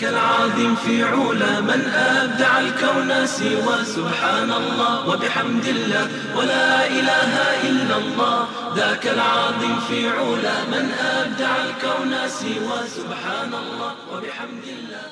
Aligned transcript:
ذاك 0.00 0.12
العظيم 0.12 0.76
في 0.76 1.04
علا 1.04 1.60
من 1.60 1.80
أبدع 1.94 2.58
الكون 2.58 3.26
سوى 3.26 3.84
سبحان 3.96 4.52
الله 4.52 5.08
وبحمد 5.08 5.66
الله 5.66 6.04
ولا 6.36 6.86
إله 6.86 7.32
إلا 7.68 7.96
الله. 7.96 8.36
ذاك 8.76 9.06
العظيم 9.06 9.76
في 9.88 10.08
علا 10.08 10.56
من 10.72 10.84
أبدع 10.92 11.52
الكون 11.68 12.12
سوى 12.40 12.78
سبحان 12.96 13.52
الله 13.52 13.92
وبحمد 14.12 14.66
الله. 14.76 15.04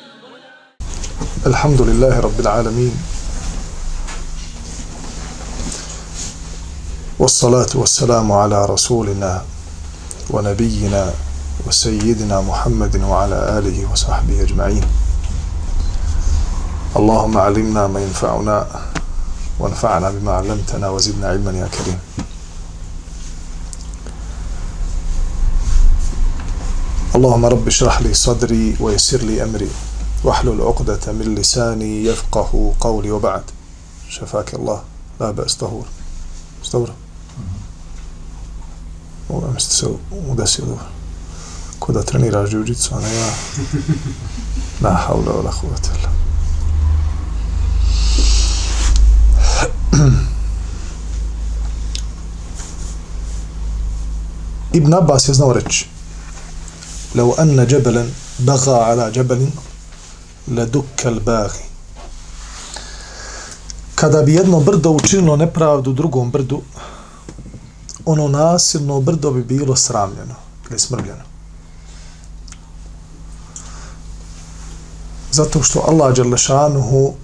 الحمد 1.47 1.81
لله 1.81 2.21
رب 2.21 2.41
العالمين. 2.41 2.95
والصلاة 7.19 7.73
والسلام 7.75 8.33
على 8.33 8.67
رسولنا 8.67 9.45
ونبينا 10.31 11.28
وسيدنا 11.67 12.41
محمد 12.41 12.97
وعلى 12.97 13.59
آله 13.59 13.93
وصحبه 13.93 14.43
أجمعين. 14.43 14.85
اللهم 16.97 17.39
علمنا 17.39 17.87
ما 17.87 18.01
ينفعنا 18.01 18.67
وانفعنا 19.59 20.11
بما 20.11 20.33
علمتنا 20.33 20.89
وزدنا 20.89 21.29
علما 21.29 21.53
يا 21.59 21.67
كريم. 21.67 21.99
اللهم 27.15 27.47
رب 27.47 27.67
اشرح 27.67 28.01
لي 28.01 28.15
صدري 28.15 28.77
ويسر 28.81 29.19
لي 29.19 29.43
أمري. 29.43 29.71
واحلل 30.25 30.61
عقدة 30.61 31.13
من 31.13 31.35
لساني 31.35 32.05
يفقه 32.05 32.75
قولي. 32.81 33.11
وبعد. 33.11 33.45
شفاك 34.09 34.55
الله. 34.55 34.83
لا 35.21 35.31
بأس. 35.31 35.57
طهور. 35.57 35.87
استورا 36.65 36.95
وأمست 39.31 39.73
سو 39.73 39.97
ودسي 40.13 40.63
دور 40.63 40.98
ko 41.88 41.92
da 41.92 42.04
treniraš 42.04 42.50
džuđicu, 42.50 42.96
a 42.96 43.00
ne 43.00 43.16
ja. 43.16 43.30
La 44.82 44.94
haula 44.94 45.32
wa 45.32 45.44
la 45.44 45.52
huvata 45.52 45.90
illa. 46.00 46.10
Ibn 54.74 54.94
Abbas 54.94 55.30
je 55.30 55.34
znao 55.34 55.54
reći 55.54 55.86
لو 57.16 57.34
أن 57.34 57.68
جبلا 57.68 58.06
بغى 58.40 58.76
على 58.76 59.12
جبل 59.12 59.50
لدك 60.48 61.06
الباغي 61.06 61.64
kada 63.96 64.22
bi 64.22 64.34
jedno 64.34 64.60
brdo 64.60 64.90
učinilo 64.92 65.36
nepravdu 65.36 65.94
drugom 65.94 66.32
brdu, 66.32 66.62
ono 68.06 68.28
nasilno 68.28 69.02
brdo 69.02 69.32
bi 69.32 69.44
bilo 69.44 69.76
sramljeno 69.76 70.36
ili 70.70 70.80
smrvljeno. 70.80 71.27
Zato 75.39 75.63
što 75.63 75.85
Allah 75.89 76.15
Đerlešanuhu 76.15 77.15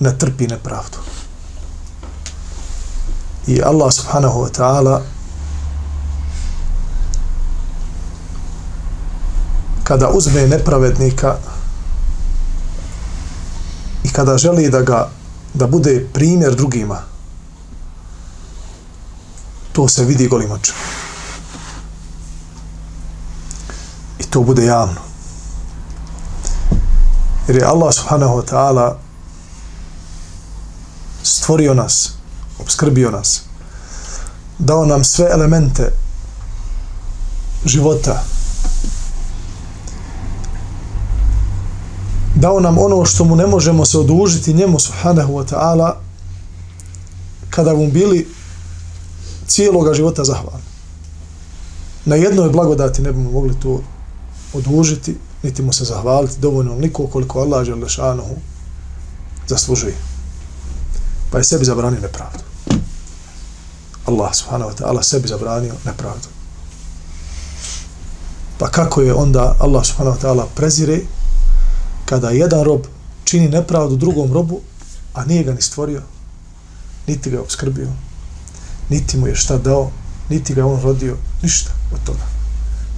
ne 0.00 0.18
trpi 0.18 0.46
nepravdu. 0.46 0.98
I 3.46 3.62
Allah 3.62 3.92
subhanahu 3.92 4.44
wa 4.44 4.50
ta'ala 4.58 5.00
kada 9.84 10.08
uzme 10.08 10.46
nepravednika 10.46 11.36
i 14.04 14.12
kada 14.12 14.38
želi 14.38 14.70
da 14.70 14.82
ga 14.82 15.08
da 15.54 15.66
bude 15.66 16.06
primjer 16.12 16.54
drugima 16.54 17.02
to 19.72 19.88
se 19.88 20.04
vidi 20.04 20.28
golim 20.28 20.52
očima. 20.52 20.78
I 24.18 24.24
to 24.24 24.40
bude 24.42 24.64
javno. 24.64 25.11
Jer 27.48 27.56
je 27.56 27.64
Allah 27.64 27.94
subhanahu 27.94 28.36
wa 28.36 28.44
ta'ala 28.44 28.98
stvorio 31.22 31.74
nas, 31.74 32.12
obskrbio 32.58 33.10
nas, 33.10 33.42
dao 34.58 34.86
nam 34.86 35.04
sve 35.04 35.28
elemente 35.32 35.92
života, 37.64 38.22
dao 42.34 42.60
nam 42.60 42.78
ono 42.78 43.04
što 43.04 43.24
mu 43.24 43.36
ne 43.36 43.46
možemo 43.46 43.84
se 43.84 43.98
odužiti 43.98 44.54
njemu 44.54 44.78
subhanahu 44.78 45.32
wa 45.32 45.54
ta'ala 45.54 45.94
kada 47.50 47.74
mu 47.74 47.90
bili 47.90 48.28
cijeloga 49.46 49.94
života 49.94 50.24
zahvalni. 50.24 50.64
Na 52.04 52.16
jednoj 52.16 52.50
blagodati 52.50 53.02
ne 53.02 53.12
bi 53.12 53.18
mogli 53.18 53.60
to 53.60 53.80
odužiti, 54.52 55.16
niti 55.42 55.62
mu 55.62 55.72
se 55.72 55.84
zahvaliti 55.84 56.40
dovoljno 56.40 56.74
niko 56.74 57.06
koliko 57.06 57.40
Allah 57.40 57.64
žele 57.64 57.88
šanuhu 57.88 58.36
zaslužuje. 59.48 59.94
Pa 61.30 61.38
je 61.38 61.44
sebi 61.44 61.64
zabranio 61.64 62.00
nepravdu. 62.00 62.38
Allah 64.06 64.34
subhanahu 64.34 64.70
wa 64.70 64.76
ta'ala 64.76 65.02
sebi 65.02 65.28
zabranio 65.28 65.74
nepravdu. 65.84 66.28
Pa 68.58 68.68
kako 68.68 69.00
je 69.00 69.14
onda 69.14 69.56
Allah 69.58 69.86
subhanahu 69.86 70.16
wa 70.16 70.22
ta'ala 70.22 70.46
prezire 70.54 71.00
kada 72.04 72.30
jedan 72.30 72.64
rob 72.64 72.86
čini 73.24 73.48
nepravdu 73.48 73.96
drugom 73.96 74.32
robu, 74.32 74.60
a 75.14 75.24
nije 75.24 75.44
ga 75.44 75.54
ni 75.54 75.62
stvorio, 75.62 76.02
niti 77.06 77.30
ga 77.30 77.40
obskrbio, 77.40 77.88
niti 78.88 79.16
mu 79.16 79.26
je 79.26 79.34
šta 79.36 79.58
dao, 79.58 79.90
niti 80.28 80.54
ga 80.54 80.66
on 80.66 80.80
rodio, 80.82 81.16
ništa 81.42 81.70
od 81.92 82.04
toga. 82.04 82.26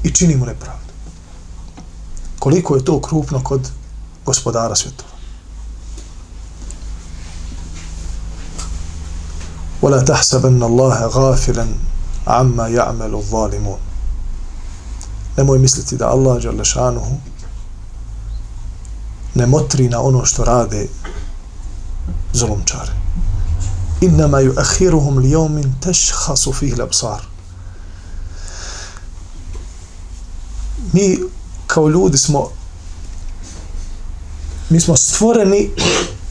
I 0.02 0.10
čini 0.10 0.36
mu 0.36 0.46
nepravdu 0.46 0.83
koliko 2.43 2.75
je 2.75 2.85
to 2.85 3.01
krupno 3.01 3.43
kod 3.43 3.71
gospodara 4.25 4.75
svjetova. 4.75 5.09
ولا 9.81 10.01
تحسبن 10.01 10.63
الله 10.63 11.05
غافلا 11.05 11.67
عما 12.27 12.67
يعمل 12.67 13.13
الظالمون 13.15 13.79
nemoj 15.37 15.59
misliti 15.59 15.97
da 15.97 16.07
Allah 16.07 16.37
dželle 16.41 16.65
šanuhu 16.65 17.15
ne 19.35 19.45
motri 19.45 19.89
na 19.89 20.01
ono 20.01 20.25
što 20.25 20.43
rade 20.43 20.87
zulumčari 22.33 22.91
inma 24.01 24.41
yuakhiruhum 24.41 25.19
li 25.19 25.29
yawmin 25.29 25.71
tashkhasu 25.79 26.53
fihi 26.53 26.73
al-absar 26.73 27.21
mi 30.93 31.19
kao 31.74 31.88
ljudi 31.88 32.18
smo 32.18 32.50
mi 34.70 34.80
smo 34.80 34.96
stvoreni 34.96 35.70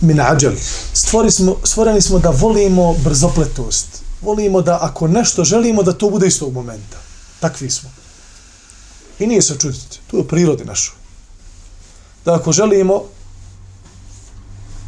min 0.02 0.22
ađel. 0.22 0.54
Stvori 0.94 1.32
smo, 1.32 1.56
stvoreni 1.64 2.02
smo 2.02 2.20
da 2.20 2.30
volimo 2.30 2.94
brzopletost. 2.94 3.88
Volimo 4.22 4.62
da 4.62 4.78
ako 4.82 5.08
nešto 5.08 5.44
želimo, 5.44 5.84
da 5.84 5.94
to 5.94 6.10
bude 6.10 6.28
istog 6.28 6.54
momenta. 6.54 6.98
Takvi 7.40 7.70
smo. 7.70 7.90
I 9.20 9.28
nije 9.28 9.42
se 9.42 9.58
čuditi. 9.60 10.00
To 10.08 10.18
je 10.18 10.22
u 10.22 10.28
prirodi 10.28 10.66
našoj. 10.66 10.96
Da 12.26 12.36
ako 12.36 12.52
želimo 12.52 13.04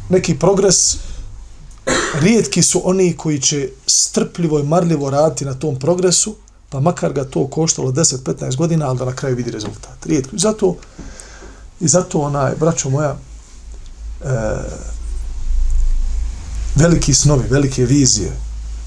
neki 0.08 0.38
progres, 0.38 0.96
rijetki 2.20 2.62
su 2.62 2.82
oni 2.84 3.16
koji 3.16 3.40
će 3.40 3.68
strpljivo 3.86 4.58
i 4.58 4.62
marljivo 4.62 5.10
raditi 5.10 5.44
na 5.44 5.54
tom 5.54 5.78
progresu, 5.78 6.36
pa 6.70 6.80
makar 6.80 7.12
ga 7.12 7.24
to 7.24 7.46
koštalo 7.46 7.92
10-15 7.92 8.56
godina, 8.56 8.88
ali 8.88 8.98
da 8.98 9.04
na 9.04 9.12
kraju 9.12 9.36
vidi 9.36 9.50
rezultat. 9.50 10.06
Rijetko. 10.06 10.36
I 10.36 10.38
zato, 10.38 10.76
i 11.80 11.88
zato 11.88 12.20
onaj, 12.20 12.54
braćo 12.60 12.90
moja, 12.90 13.16
e, 14.24 14.28
veliki 16.74 17.14
snovi, 17.14 17.48
velike 17.50 17.84
vizije, 17.84 18.32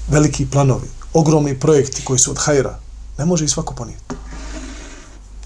veliki 0.08 0.46
planovi, 0.46 0.88
ogromni 1.12 1.60
projekti 1.60 2.04
koji 2.04 2.18
su 2.18 2.30
od 2.30 2.38
hajra, 2.38 2.78
ne 3.18 3.24
može 3.24 3.44
i 3.44 3.48
svako 3.48 3.74
ponijeti. 3.74 4.14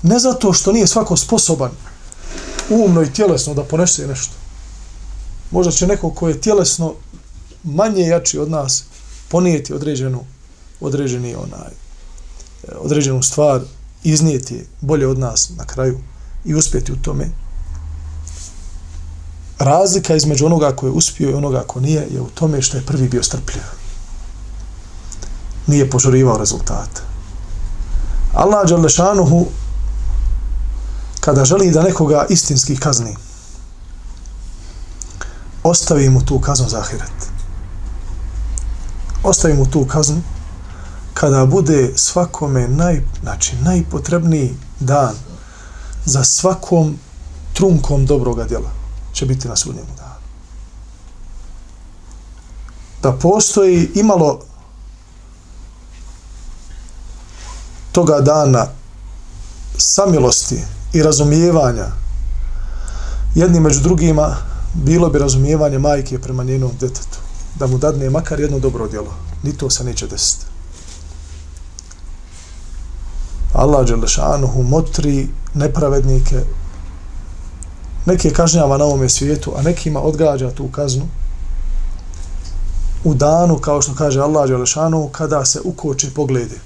Ne 0.02 0.18
zato 0.18 0.52
što 0.52 0.72
nije 0.72 0.86
svako 0.86 1.16
sposoban 1.16 1.70
umno 2.70 3.02
i 3.02 3.12
tjelesno 3.12 3.54
da 3.54 3.64
ponese 3.64 4.06
nešto. 4.06 4.32
Možda 5.50 5.72
će 5.72 5.86
neko 5.86 6.10
ko 6.10 6.28
je 6.28 6.40
tjelesno 6.40 6.94
manje 7.64 8.02
jači 8.02 8.38
od 8.38 8.50
nas 8.50 8.84
ponijeti 9.28 9.74
određenu 9.74 10.20
određeni 10.80 11.34
onaj 11.34 11.83
određenu 12.78 13.22
stvar 13.22 13.60
iznijeti 14.02 14.66
bolje 14.80 15.06
od 15.06 15.18
nas 15.18 15.50
na 15.56 15.64
kraju 15.64 15.98
i 16.44 16.54
uspjeti 16.54 16.92
u 16.92 16.96
tome. 16.96 17.30
Razlika 19.58 20.16
između 20.16 20.46
onoga 20.46 20.76
ko 20.76 20.86
je 20.86 20.92
uspio 20.92 21.30
i 21.30 21.34
onoga 21.34 21.64
ko 21.66 21.80
nije 21.80 22.06
je 22.10 22.20
u 22.20 22.28
tome 22.34 22.62
što 22.62 22.76
je 22.76 22.86
prvi 22.86 23.08
bio 23.08 23.22
strpljiv. 23.22 23.62
Nije 25.66 25.90
požurivao 25.90 26.38
rezultate. 26.38 27.00
Allah 28.34 28.68
Đalešanuhu 28.68 29.46
kada 31.20 31.44
želi 31.44 31.70
da 31.70 31.82
nekoga 31.82 32.26
istinski 32.28 32.76
kazni, 32.76 33.16
ostavi 35.62 36.10
mu 36.10 36.24
tu 36.24 36.38
kaznu 36.38 36.68
za 36.68 36.78
ahiret. 36.78 37.30
Ostavi 39.22 39.54
mu 39.54 39.66
tu 39.70 39.86
kaznu 39.86 40.22
kada 41.24 41.46
bude 41.46 41.92
svakome 41.96 42.68
naj, 42.68 43.00
znači, 43.22 43.56
najpotrebniji 43.56 44.54
dan 44.80 45.14
za 46.04 46.24
svakom 46.24 46.98
trunkom 47.52 48.06
dobroga 48.06 48.44
djela 48.44 48.70
će 49.12 49.26
biti 49.26 49.48
na 49.48 49.56
sudnjemu 49.56 49.88
danu. 49.96 50.20
Da 53.02 53.12
postoji 53.12 53.90
imalo 53.94 54.40
toga 57.92 58.20
dana 58.20 58.66
samilosti 59.76 60.62
i 60.92 61.02
razumijevanja 61.02 61.86
jedni 63.34 63.60
među 63.60 63.80
drugima 63.80 64.36
bilo 64.74 65.08
bi 65.08 65.18
razumijevanje 65.18 65.78
majke 65.78 66.18
prema 66.18 66.44
njenom 66.44 66.70
detetu 66.80 67.18
da 67.58 67.66
mu 67.66 67.78
dadne 67.78 68.10
makar 68.10 68.40
jedno 68.40 68.58
dobro 68.58 68.88
djelo 68.88 69.14
ni 69.42 69.52
to 69.52 69.70
se 69.70 69.84
neće 69.84 70.06
desiti 70.06 70.53
Allah 73.54 73.86
Đelešanuhu 73.86 74.62
motri 74.62 75.28
nepravednike 75.54 76.40
neke 78.06 78.30
kažnjava 78.30 78.78
na 78.78 78.84
ovome 78.84 79.08
svijetu 79.08 79.52
a 79.56 79.62
nekima 79.62 80.00
odgađa 80.00 80.50
tu 80.50 80.68
kaznu 80.68 81.06
u 83.04 83.14
danu 83.14 83.58
kao 83.58 83.82
što 83.82 83.94
kaže 83.94 84.20
Allah 84.20 84.48
Đelešanuhu 84.48 85.08
kada 85.08 85.44
se 85.44 85.60
ukoče 85.64 86.10
poglede. 86.14 86.60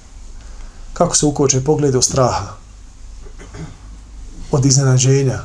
Kako 0.92 1.16
se 1.16 1.26
ukoče 1.26 1.64
poglede 1.64 1.98
od 1.98 2.04
straha 2.04 2.58
od 4.50 4.64
iznenađenja, 4.64 5.40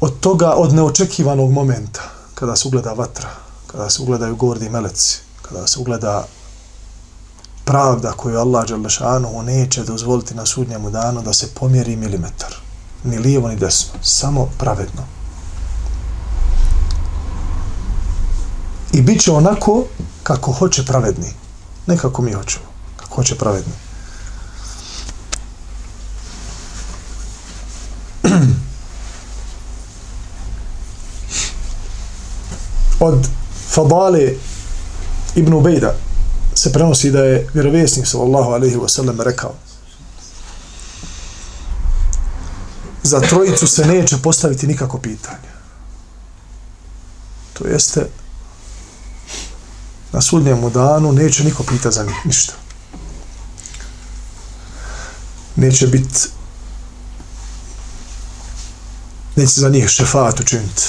od 0.00 0.20
toga, 0.20 0.50
od 0.50 0.74
neočekivanog 0.74 1.50
momenta, 1.50 2.02
kada 2.34 2.56
se 2.56 2.68
ugleda 2.68 2.92
vatra, 2.92 3.30
kada 3.66 3.90
se 3.90 4.02
ugledaju 4.02 4.36
gordi 4.36 4.68
meleci, 4.68 5.20
kada 5.42 5.66
se 5.66 5.80
ugleda 5.80 6.26
pravda 7.64 8.12
koju 8.12 8.38
Allah 8.38 8.68
Đalešanu 8.68 9.42
neće 9.42 9.82
dozvoliti 9.82 10.34
na 10.34 10.46
sudnjemu 10.46 10.90
danu 10.90 11.22
da 11.22 11.32
se 11.32 11.54
pomjeri 11.54 11.96
milimetar. 11.96 12.54
Ni 13.04 13.18
lijevo, 13.18 13.48
ni 13.48 13.56
desno. 13.56 13.92
Samo 14.02 14.48
pravedno. 14.58 15.02
I 18.92 19.02
bit 19.02 19.22
će 19.22 19.32
onako 19.32 19.84
kako 20.22 20.52
hoće 20.52 20.84
pravedni. 20.84 21.32
Ne 21.86 21.96
kako 21.96 22.22
mi 22.22 22.32
hoćemo. 22.32 22.64
Kako 22.96 23.14
hoće 23.14 23.34
pravedni. 23.34 23.72
od 33.00 33.28
Fadale 33.68 34.32
ibn 35.34 35.52
Ubejda 35.52 35.94
se 36.54 36.72
prenosi 36.72 37.10
da 37.10 37.24
je 37.24 37.48
vjerovjesnik 37.54 38.06
sallallahu 38.06 38.50
alaihi 38.50 38.76
wa 38.76 38.88
sallam 38.88 39.20
rekao 39.20 39.54
za 43.02 43.20
trojicu 43.20 43.66
se 43.66 43.86
neće 43.86 44.18
postaviti 44.18 44.66
nikako 44.66 44.98
pitanje. 44.98 45.54
To 47.52 47.66
jeste 47.66 48.06
na 50.12 50.20
sudnjemu 50.20 50.70
danu 50.70 51.12
neće 51.12 51.44
niko 51.44 51.62
pita 51.62 51.90
za 51.90 52.02
njih 52.04 52.16
ništa. 52.24 52.52
Neće 55.56 55.86
biti 55.86 56.20
neće 59.36 59.60
za 59.60 59.68
njih 59.68 59.88
šefat 59.88 60.40
učiniti 60.40 60.82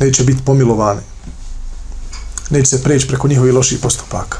neće 0.00 0.24
biti 0.24 0.44
pomilovani. 0.44 1.09
Neće 2.50 2.66
se 2.66 2.82
preći 2.82 3.08
preko 3.08 3.28
njihovi 3.28 3.52
loših 3.52 3.78
postupaka. 3.78 4.38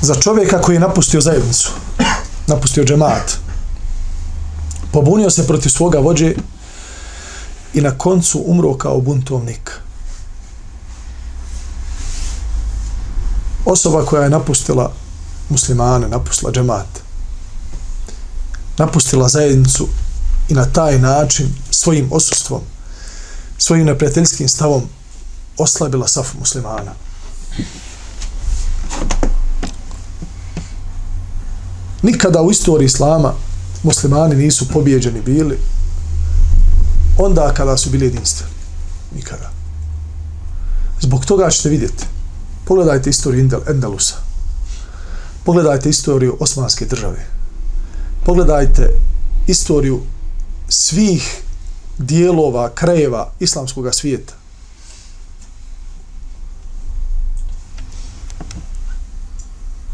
Za 0.00 0.14
čovjeka 0.14 0.60
koji 0.60 0.76
je 0.76 0.80
napustio 0.80 1.20
zajednicu, 1.20 1.70
napustio 2.46 2.84
džemat, 2.84 3.38
pobunio 4.92 5.30
se 5.30 5.46
protiv 5.46 5.70
svoga 5.70 5.98
vođe 5.98 6.34
i 7.74 7.80
na 7.80 7.98
koncu 7.98 8.42
umro 8.46 8.74
kao 8.74 9.00
buntovnik. 9.00 9.70
Osoba 13.64 14.04
koja 14.04 14.22
je 14.22 14.30
napustila 14.30 14.92
muslimane, 15.48 16.08
napustila 16.08 16.52
džemat, 16.52 16.86
napustila 18.78 19.28
zajednicu 19.28 19.88
i 20.48 20.54
na 20.54 20.64
taj 20.64 20.98
način 20.98 21.54
svojim 21.70 22.08
osustvom, 22.12 22.60
svojim 23.58 23.86
neprijateljskim 23.86 24.48
stavom 24.48 24.82
oslabila 25.58 26.08
saf 26.08 26.34
muslimana. 26.38 26.92
Nikada 32.02 32.42
u 32.42 32.50
istoriji 32.50 32.86
islama 32.86 33.32
muslimani 33.82 34.34
nisu 34.34 34.68
pobjeđeni 34.68 35.20
bili 35.20 35.58
onda 37.18 37.54
kada 37.54 37.76
su 37.76 37.90
bili 37.90 38.06
jedinstveni. 38.06 38.52
Nikada. 39.14 39.50
Zbog 41.00 41.24
toga 41.24 41.50
ćete 41.50 41.68
vidjeti. 41.68 42.04
Pogledajte 42.64 43.10
istoriju 43.10 43.50
Endalusa. 43.68 44.14
Pogledajte 45.44 45.88
istoriju 45.88 46.36
Osmanske 46.40 46.86
države. 46.86 47.26
Pogledajte 48.24 48.88
istoriju 49.46 50.02
svih 50.68 51.42
dijelova, 51.98 52.70
krajeva 52.74 53.30
islamskog 53.40 53.94
svijeta. 53.94 54.34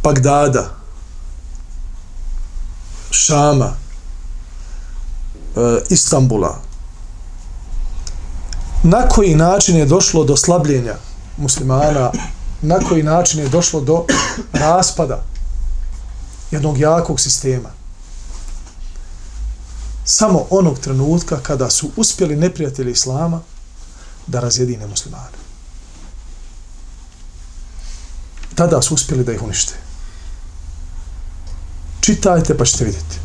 Bagdada, 0.02 0.74
Šama, 3.10 3.72
e, 5.56 5.80
Istambula. 5.90 6.58
Na 8.82 9.08
koji 9.08 9.34
način 9.34 9.76
je 9.76 9.86
došlo 9.86 10.24
do 10.24 10.36
slabljenja 10.36 10.94
muslimana, 11.36 12.10
na 12.62 12.78
koji 12.88 13.02
način 13.02 13.40
je 13.40 13.48
došlo 13.48 13.80
do 13.80 14.04
raspada 14.52 15.24
jednog 16.50 16.78
jakog 16.78 17.20
sistema 17.20 17.81
samo 20.04 20.46
onog 20.50 20.78
trenutka 20.78 21.40
kada 21.40 21.70
su 21.70 21.90
uspjeli 21.96 22.36
neprijatelji 22.36 22.92
Islama 22.92 23.40
da 24.26 24.40
razjedine 24.40 24.86
muslimane. 24.86 25.42
Tada 28.54 28.82
su 28.82 28.94
uspjeli 28.94 29.24
da 29.24 29.32
ih 29.32 29.42
unište. 29.42 29.74
Čitajte 32.00 32.58
pa 32.58 32.64
ćete 32.64 32.84
vidjeti. 32.84 33.16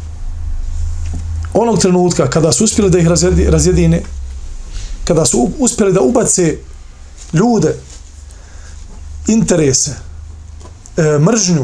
Onog 1.54 1.80
trenutka 1.80 2.30
kada 2.30 2.52
su 2.52 2.64
uspjeli 2.64 2.92
da 2.92 3.00
ih 3.00 3.08
razjedine, 3.50 4.04
kada 5.06 5.26
su 5.26 5.50
uspjeli 5.60 5.94
da 5.94 6.02
ubace 6.02 6.58
ljude, 7.34 7.76
interese, 9.28 9.96
e, 10.98 11.20
mržnju, 11.20 11.64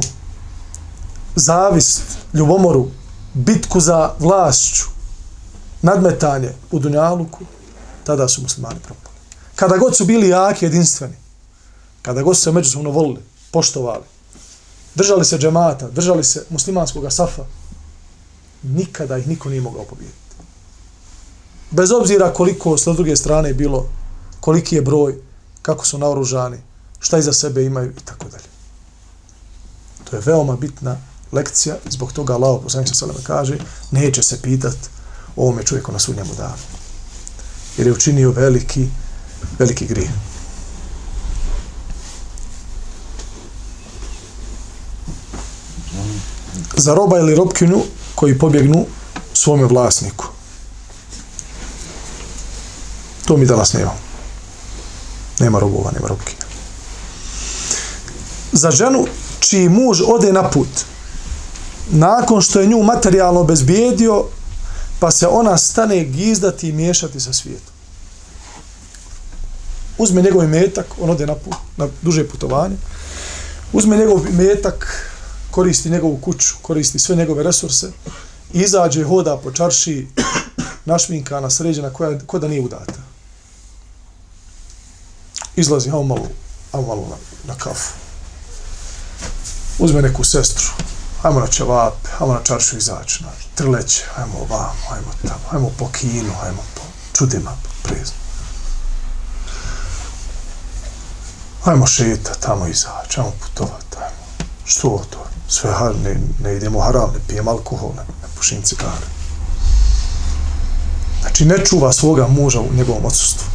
zavist, 1.35 2.01
ljubomoru, 2.33 2.87
bitku 3.33 3.79
za 3.79 4.11
vlašću, 4.19 4.92
nadmetanje 5.83 6.53
u 6.71 6.79
Dunjaluku, 6.79 7.45
tada 8.03 8.27
su 8.27 8.41
muslimani 8.41 8.79
propali. 8.79 9.15
Kada 9.55 9.77
god 9.77 9.95
su 9.95 10.05
bili 10.05 10.29
jaki, 10.29 10.65
jedinstveni, 10.65 11.15
kada 12.01 12.21
god 12.21 12.37
su 12.37 12.41
se 12.41 12.51
međusobno 12.51 12.89
volili, 12.89 13.21
poštovali, 13.51 14.03
držali 14.95 15.25
se 15.25 15.37
džemata, 15.37 15.89
držali 15.89 16.23
se 16.23 16.45
muslimanskog 16.49 17.11
safa, 17.11 17.43
nikada 18.63 19.17
ih 19.17 19.27
niko 19.27 19.49
nije 19.49 19.61
mogao 19.61 19.83
pobijediti. 19.83 20.17
Bez 21.71 21.91
obzira 21.91 22.33
koliko 22.33 22.77
s 22.77 22.85
druge 22.85 23.15
strane 23.15 23.53
bilo, 23.53 23.89
koliki 24.39 24.75
je 24.75 24.81
broj, 24.81 25.15
kako 25.61 25.85
su 25.85 25.97
naoružani, 25.97 26.57
šta 26.99 27.17
iza 27.17 27.33
sebe 27.33 27.65
imaju 27.65 27.91
i 27.91 28.05
tako 28.05 28.25
dalje. 28.29 28.49
To 30.03 30.15
je 30.15 30.21
veoma 30.25 30.55
bitna 30.55 30.97
lekcija, 31.31 31.75
zbog 31.89 32.11
toga 32.11 32.33
Allah, 32.33 32.59
poslanik 32.63 32.89
sa 32.95 33.05
kaže, 33.23 33.57
neće 33.91 34.23
se 34.23 34.41
pitati 34.41 34.92
ovome 35.35 35.63
čovjeku 35.63 35.91
na 35.91 35.99
sudnjemu 35.99 36.35
danu. 36.35 36.63
Jer 37.77 37.87
je 37.87 37.93
učinio 37.93 38.31
veliki, 38.31 38.87
veliki 39.59 39.85
grije. 39.85 40.11
Za 46.77 46.93
roba 46.93 47.19
ili 47.19 47.35
robkinu 47.35 47.83
koji 48.15 48.39
pobjegnu 48.39 48.85
svome 49.33 49.65
vlasniku. 49.65 50.25
To 53.25 53.37
mi 53.37 53.45
danas 53.45 53.73
nema. 53.73 53.91
Nema 55.39 55.59
robova, 55.59 55.91
nema 55.91 56.07
robkinja. 56.07 56.45
Za 58.51 58.71
ženu 58.71 59.05
čiji 59.39 59.69
muž 59.69 60.01
ode 60.07 60.33
na 60.33 60.49
put 60.49 60.69
nakon 61.91 62.41
što 62.41 62.59
je 62.59 62.67
nju 62.67 62.83
materijalno 62.83 63.39
obezbijedio, 63.39 64.25
pa 65.03 65.11
se 65.11 65.27
ona 65.27 65.57
stane 65.57 66.03
gizdati 66.03 66.69
i 66.69 66.71
miješati 66.71 67.19
sa 67.19 67.33
svijetom. 67.33 67.73
Uzme 69.97 70.21
njegov 70.21 70.47
metak, 70.47 70.85
on 70.99 71.09
ode 71.09 71.25
na, 71.25 71.35
put, 71.35 71.53
na 71.77 71.87
duže 72.01 72.27
putovanje, 72.27 72.75
uzme 73.73 73.97
njegov 73.97 74.25
metak, 74.31 75.07
koristi 75.51 75.89
njegovu 75.89 76.17
kuću, 76.17 76.53
koristi 76.61 76.99
sve 76.99 77.15
njegove 77.15 77.43
resurse, 77.43 77.91
izađe, 78.53 79.03
hoda 79.03 79.37
po 79.37 79.51
čarši, 79.51 80.07
našminkana, 80.85 81.49
sređena, 81.49 81.93
koja, 81.93 82.19
ko 82.25 82.39
da 82.39 82.47
nije 82.47 82.61
udata. 82.61 83.01
Izlazi, 85.55 85.89
hajmo 85.89 86.03
malo, 86.03 86.27
hajmo 86.71 86.87
malo 86.87 87.07
na, 87.09 87.15
na 87.53 87.59
kafu. 87.59 87.93
Uzme 89.79 90.01
neku 90.01 90.23
sestru, 90.23 90.65
ajmo 91.23 91.39
na 91.39 91.47
čevap, 91.47 91.93
ajmo 92.19 92.33
na 92.33 92.43
čaršu 92.43 92.77
izaći, 92.77 93.23
na 93.23 93.29
trleće, 93.55 94.03
ajmo 94.17 94.33
ovamo, 94.41 94.73
ajmo 94.91 95.11
tamo, 95.21 95.43
ajmo 95.51 95.69
po 95.77 95.87
kinu, 95.87 96.33
ajmo 96.43 96.63
po 96.75 96.81
čudima, 97.13 97.51
prizno. 97.83 98.15
Ajmo 101.65 101.87
šeta, 101.87 102.33
tamo 102.39 102.67
izaći, 102.67 103.19
ajmo 103.19 103.31
putovati, 103.41 103.97
ajmo. 103.97 104.47
Što 104.65 105.03
to? 105.09 105.25
Sve, 105.47 105.71
ne, 106.03 106.19
ne 106.43 106.55
idemo 106.55 106.81
haram, 106.81 107.13
ne 107.13 107.19
pijem 107.27 107.47
alkohol, 107.47 107.89
ne, 107.95 108.03
ne 108.03 108.27
pušim 108.37 108.61
cigare. 108.61 109.07
Znači, 111.21 111.45
ne 111.45 111.65
čuva 111.65 111.93
svoga 111.93 112.27
muža 112.27 112.59
u 112.59 112.73
njegovom 112.73 113.05
odsustvu. 113.05 113.47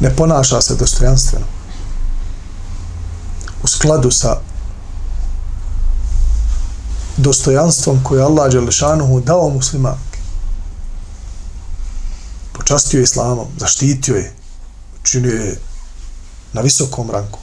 Ne 0.00 0.16
ponaša 0.16 0.60
se 0.60 0.74
dostojanstveno. 0.74 1.46
U 3.62 3.66
skladu 3.66 4.10
sa 4.10 4.40
dostojanstvom 7.18 8.04
koje 8.04 8.22
Allah 8.22 8.52
Đelešanuhu 8.52 9.20
dao 9.20 9.48
muslimanke. 9.48 10.18
Počastio 12.52 12.98
je 12.98 13.02
islamom, 13.02 13.46
zaštitio 13.56 14.16
je, 14.16 14.32
činio 15.02 15.32
je 15.32 15.58
na 16.52 16.60
visokom 16.60 17.10
ranku. 17.10 17.38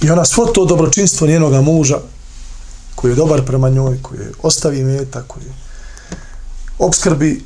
I 0.00 0.10
ona 0.10 0.24
svo 0.24 0.46
to 0.46 0.64
dobročinstvo 0.64 1.26
njenoga 1.26 1.60
muža, 1.60 1.98
koji 2.94 3.12
je 3.12 3.16
dobar 3.16 3.44
prema 3.44 3.68
njoj, 3.68 4.02
koji 4.02 4.18
je 4.18 4.32
ostavi 4.42 4.84
meta, 4.84 5.22
koji 5.22 5.44
je 5.44 5.54
obskrbi, 6.78 7.44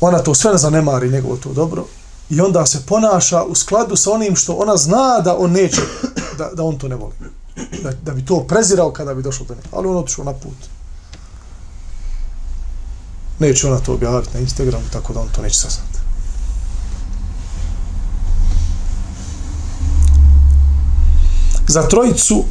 ona 0.00 0.18
to 0.18 0.34
sve 0.34 0.52
ne 0.52 0.58
zanemari 0.58 1.10
njegovo 1.10 1.36
to 1.36 1.52
dobro 1.52 1.84
i 2.30 2.40
onda 2.40 2.66
se 2.66 2.82
ponaša 2.86 3.42
u 3.42 3.54
skladu 3.54 3.96
sa 3.96 4.12
onim 4.12 4.36
što 4.36 4.52
ona 4.52 4.76
zna 4.76 5.20
da 5.24 5.36
on 5.38 5.52
neće, 5.52 5.80
da, 6.38 6.50
da 6.54 6.62
on 6.62 6.78
to 6.78 6.88
ne 6.88 6.96
voli 6.96 7.12
da, 7.82 7.92
da 8.02 8.12
bi 8.12 8.24
to 8.24 8.44
prezirao 8.48 8.92
kada 8.92 9.14
bi 9.14 9.22
došao 9.22 9.46
do 9.46 9.54
njega. 9.54 9.68
Ali 9.72 9.88
on 9.88 9.96
otišao 9.96 10.24
na 10.24 10.32
put. 10.32 10.56
Neće 13.38 13.66
ona 13.66 13.78
to 13.78 13.94
objaviti 13.94 14.34
na 14.34 14.40
Instagramu, 14.40 14.84
tako 14.92 15.12
da 15.12 15.20
on 15.20 15.28
to 15.28 15.42
neće 15.42 15.58
saznati. 15.58 15.98
Za 21.68 21.88
trojicu 21.88 22.44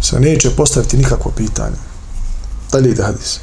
se 0.00 0.20
neće 0.20 0.50
postaviti 0.50 0.96
nikakvo 0.96 1.32
pitanje. 1.36 1.76
Dalje 2.72 2.90
ide 2.90 3.02
hadis. 3.02 3.40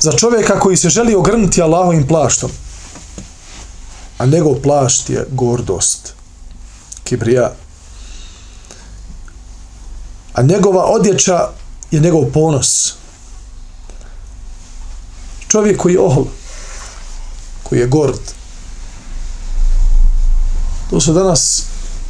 Za 0.00 0.12
čovjeka 0.12 0.60
koji 0.60 0.76
se 0.76 0.88
želi 0.88 1.14
ogrnuti 1.14 1.62
Allahovim 1.62 2.06
plaštom, 2.06 2.50
a 4.18 4.26
njegov 4.26 4.54
plašt 4.62 5.10
je 5.10 5.26
gordost, 5.30 6.12
kibrija. 7.04 7.52
A 10.32 10.42
njegova 10.42 10.84
odjeća 10.84 11.48
je 11.90 12.00
njegov 12.00 12.24
ponos. 12.34 12.94
Čovjek 15.48 15.80
koji 15.80 15.92
je 15.92 16.00
ohol, 16.00 16.24
koji 17.62 17.78
je 17.78 17.86
gord. 17.86 18.20
To 20.90 21.00
se 21.00 21.12
danas 21.12 21.62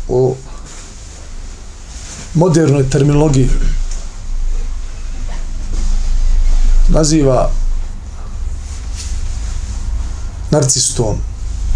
u 0.08 0.36
modernoj 2.34 2.90
terminologiji 2.90 3.48
naziva 6.88 7.50
narcistom, 10.50 11.18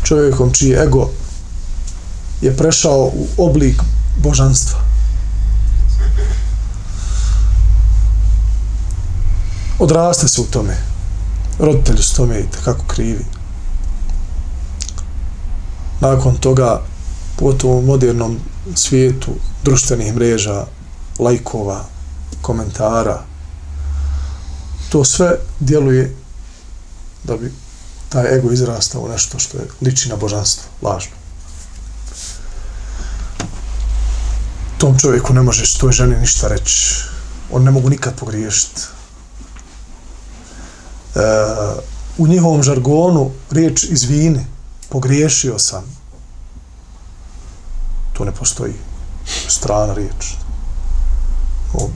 čovjekom 0.05 0.53
čiji 0.53 0.73
ego 0.73 1.11
je 2.41 2.57
prešao 2.57 3.11
u 3.15 3.27
oblik 3.37 3.83
božanstva. 4.17 4.79
Odraste 9.79 10.29
se 10.29 10.41
u 10.41 10.45
tome. 10.45 10.77
Roditelji 11.59 12.03
su 12.03 12.17
tome 12.17 12.43
kako 12.65 12.85
krivi. 12.87 13.25
Nakon 16.01 16.37
toga, 16.37 16.83
pogotovo 17.39 17.79
u 17.79 17.83
modernom 17.83 18.39
svijetu 18.75 19.31
društvenih 19.65 20.15
mreža, 20.15 20.65
lajkova, 21.19 21.85
komentara, 22.43 23.23
to 24.93 25.05
sve 25.05 25.39
djeluje 25.61 26.17
da 27.25 27.37
bi 27.37 27.53
taj 28.13 28.37
ego 28.37 28.53
izrasta 28.53 28.99
u 28.99 29.09
nešto 29.09 29.39
što 29.39 29.59
je 29.59 29.65
liči 29.81 30.09
na 30.09 30.17
božanstvo, 30.17 30.65
lažno. 30.83 31.13
Tom 34.79 34.99
čovjeku 34.99 35.35
ne 35.35 35.43
možeš 35.43 35.75
toj 35.75 35.93
ženi 35.93 36.17
ništa 36.17 36.49
reći. 36.49 37.05
On 37.53 37.63
ne 37.63 37.71
mogu 37.71 37.91
nikad 37.91 38.15
pogriješiti. 38.15 38.81
E, 41.15 41.21
u 42.19 42.27
njihovom 42.27 42.63
žargonu 42.63 43.31
riječ 43.51 43.85
izvini, 43.85 44.47
pogriješio 44.89 45.59
sam. 45.59 45.85
To 48.13 48.25
ne 48.25 48.33
postoji. 48.33 48.75
Strana 49.49 49.95
riječ. 49.95 50.35
O, 51.75 51.89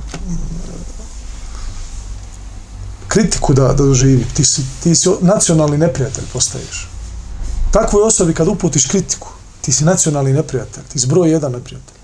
kritiku 3.09 3.55
da, 3.55 3.63
da 3.63 3.85
doživi. 3.85 4.27
Ti 4.35 4.45
si, 4.45 4.63
ti 4.83 4.95
si 4.95 5.09
nacionalni 5.21 5.79
neprijatelj 5.79 6.25
postaješ. 6.33 6.89
Takvoj 7.73 8.03
osobi 8.03 8.35
kad 8.35 8.49
uputiš 8.49 8.87
kritiku, 8.87 9.29
ti 9.61 9.73
si 9.73 9.85
nacionalni 9.85 10.33
neprijatelj, 10.33 10.85
ti 10.93 10.99
si 10.99 11.07
broj 11.07 11.31
jedan 11.31 11.53
neprijatelj. 11.53 11.97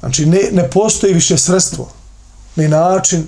Znači, 0.00 0.26
ne, 0.26 0.40
ne 0.52 0.70
postoji 0.70 1.14
više 1.14 1.38
sredstvo, 1.38 1.90
ni 2.56 2.68
način 2.68 3.26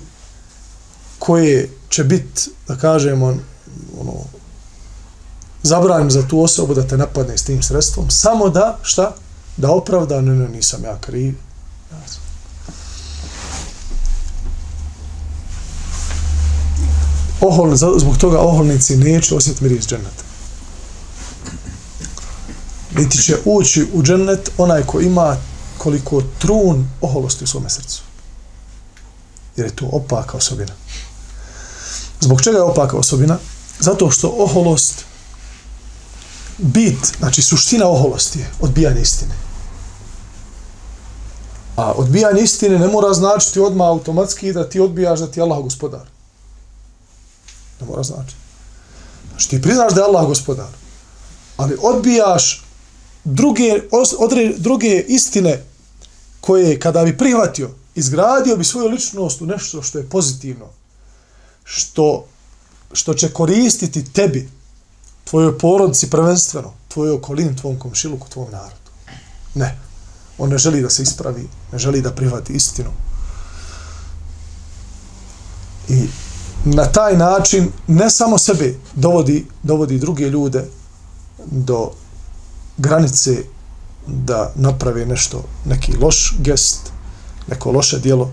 koje 1.19 1.69
će 1.89 2.03
biti, 2.03 2.49
da 2.67 2.75
kažemo, 2.75 3.27
ono, 3.99 4.13
zabranim 5.63 6.11
za 6.11 6.27
tu 6.27 6.43
osobu 6.43 6.73
da 6.73 6.87
te 6.87 6.97
napadne 6.97 7.37
s 7.37 7.43
tim 7.43 7.63
sredstvom, 7.63 8.09
samo 8.09 8.49
da, 8.49 8.77
šta? 8.81 9.15
Da 9.57 9.71
opravda, 9.71 10.21
ne, 10.21 10.35
ne, 10.35 10.49
nisam 10.49 10.83
ja 10.83 10.97
kriv. 11.01 11.35
Ja 11.91 12.07
sam 12.07 12.30
ohol, 17.41 17.75
zbog 17.75 18.17
toga 18.17 18.39
oholnici 18.39 18.97
neće 18.97 19.35
osjetiti 19.35 19.63
miris 19.63 19.87
dženeta. 19.87 20.23
Niti 22.95 23.17
će 23.17 23.37
ući 23.45 23.87
u 23.93 24.03
džennet 24.03 24.51
onaj 24.57 24.83
ko 24.83 25.01
ima 25.01 25.37
koliko 25.77 26.21
trun 26.39 26.87
oholosti 27.01 27.43
u 27.43 27.47
svome 27.47 27.69
srcu. 27.69 28.01
Jer 29.55 29.67
je 29.67 29.75
to 29.75 29.85
opaka 29.91 30.37
osobina. 30.37 30.73
Zbog 32.19 32.41
čega 32.41 32.57
je 32.57 32.63
opaka 32.63 32.97
osobina? 32.97 33.37
Zato 33.79 34.11
što 34.11 34.35
oholost 34.37 35.05
bit, 36.57 37.13
znači 37.19 37.41
suština 37.41 37.87
oholosti 37.87 38.39
je 38.39 38.51
odbijanje 38.59 39.01
istine. 39.01 39.33
A 41.75 41.91
odbijanje 41.91 42.41
istine 42.41 42.79
ne 42.79 42.87
mora 42.87 43.13
značiti 43.13 43.59
odmah 43.59 43.87
automatski 43.87 44.53
da 44.53 44.69
ti 44.69 44.79
odbijaš 44.79 45.19
da 45.19 45.31
ti 45.31 45.41
Allah 45.41 45.63
gospodar. 45.63 46.20
Ne 47.81 47.87
mora 47.87 48.03
znači. 48.03 48.35
Znači 49.29 49.49
ti 49.49 49.61
priznaš 49.61 49.93
da 49.93 50.01
je 50.01 50.07
Allah 50.07 50.27
gospodar, 50.27 50.67
ali 51.57 51.77
odbijaš 51.81 52.63
druge, 53.23 53.81
odre, 54.19 54.53
druge 54.57 55.05
istine 55.07 55.63
koje 56.41 56.79
kada 56.79 57.03
bi 57.03 57.17
prihvatio, 57.17 57.69
izgradio 57.95 58.57
bi 58.57 58.63
svoju 58.63 58.87
ličnost 58.87 59.41
u 59.41 59.45
nešto 59.45 59.81
što 59.81 59.97
je 59.97 60.09
pozitivno, 60.09 60.69
što, 61.63 62.25
što 62.93 63.13
će 63.13 63.33
koristiti 63.33 64.13
tebi, 64.13 64.49
tvojoj 65.23 65.57
porodici 65.57 66.09
prvenstveno, 66.09 66.73
tvojoj 66.87 67.13
okolini, 67.13 67.55
tvom 67.55 67.79
komšiluku, 67.79 68.29
tvom 68.29 68.51
narodu. 68.51 68.91
Ne. 69.55 69.77
On 70.37 70.49
ne 70.49 70.57
želi 70.57 70.81
da 70.81 70.89
se 70.89 71.03
ispravi, 71.03 71.49
ne 71.71 71.79
želi 71.79 72.01
da 72.01 72.11
prihvati 72.11 72.53
istinu. 72.53 72.89
I 75.89 76.07
na 76.65 76.85
taj 76.85 77.17
način 77.17 77.71
ne 77.87 78.09
samo 78.09 78.37
sebe 78.37 78.75
dovodi, 78.95 79.45
dovodi 79.63 79.99
druge 79.99 80.29
ljude 80.29 80.65
do 81.45 81.91
granice 82.77 83.43
da 84.07 84.51
naprave 84.55 85.05
nešto, 85.05 85.43
neki 85.65 85.97
loš 85.97 86.35
gest, 86.39 86.91
neko 87.47 87.71
loše 87.71 87.99
dijelo, 87.99 88.31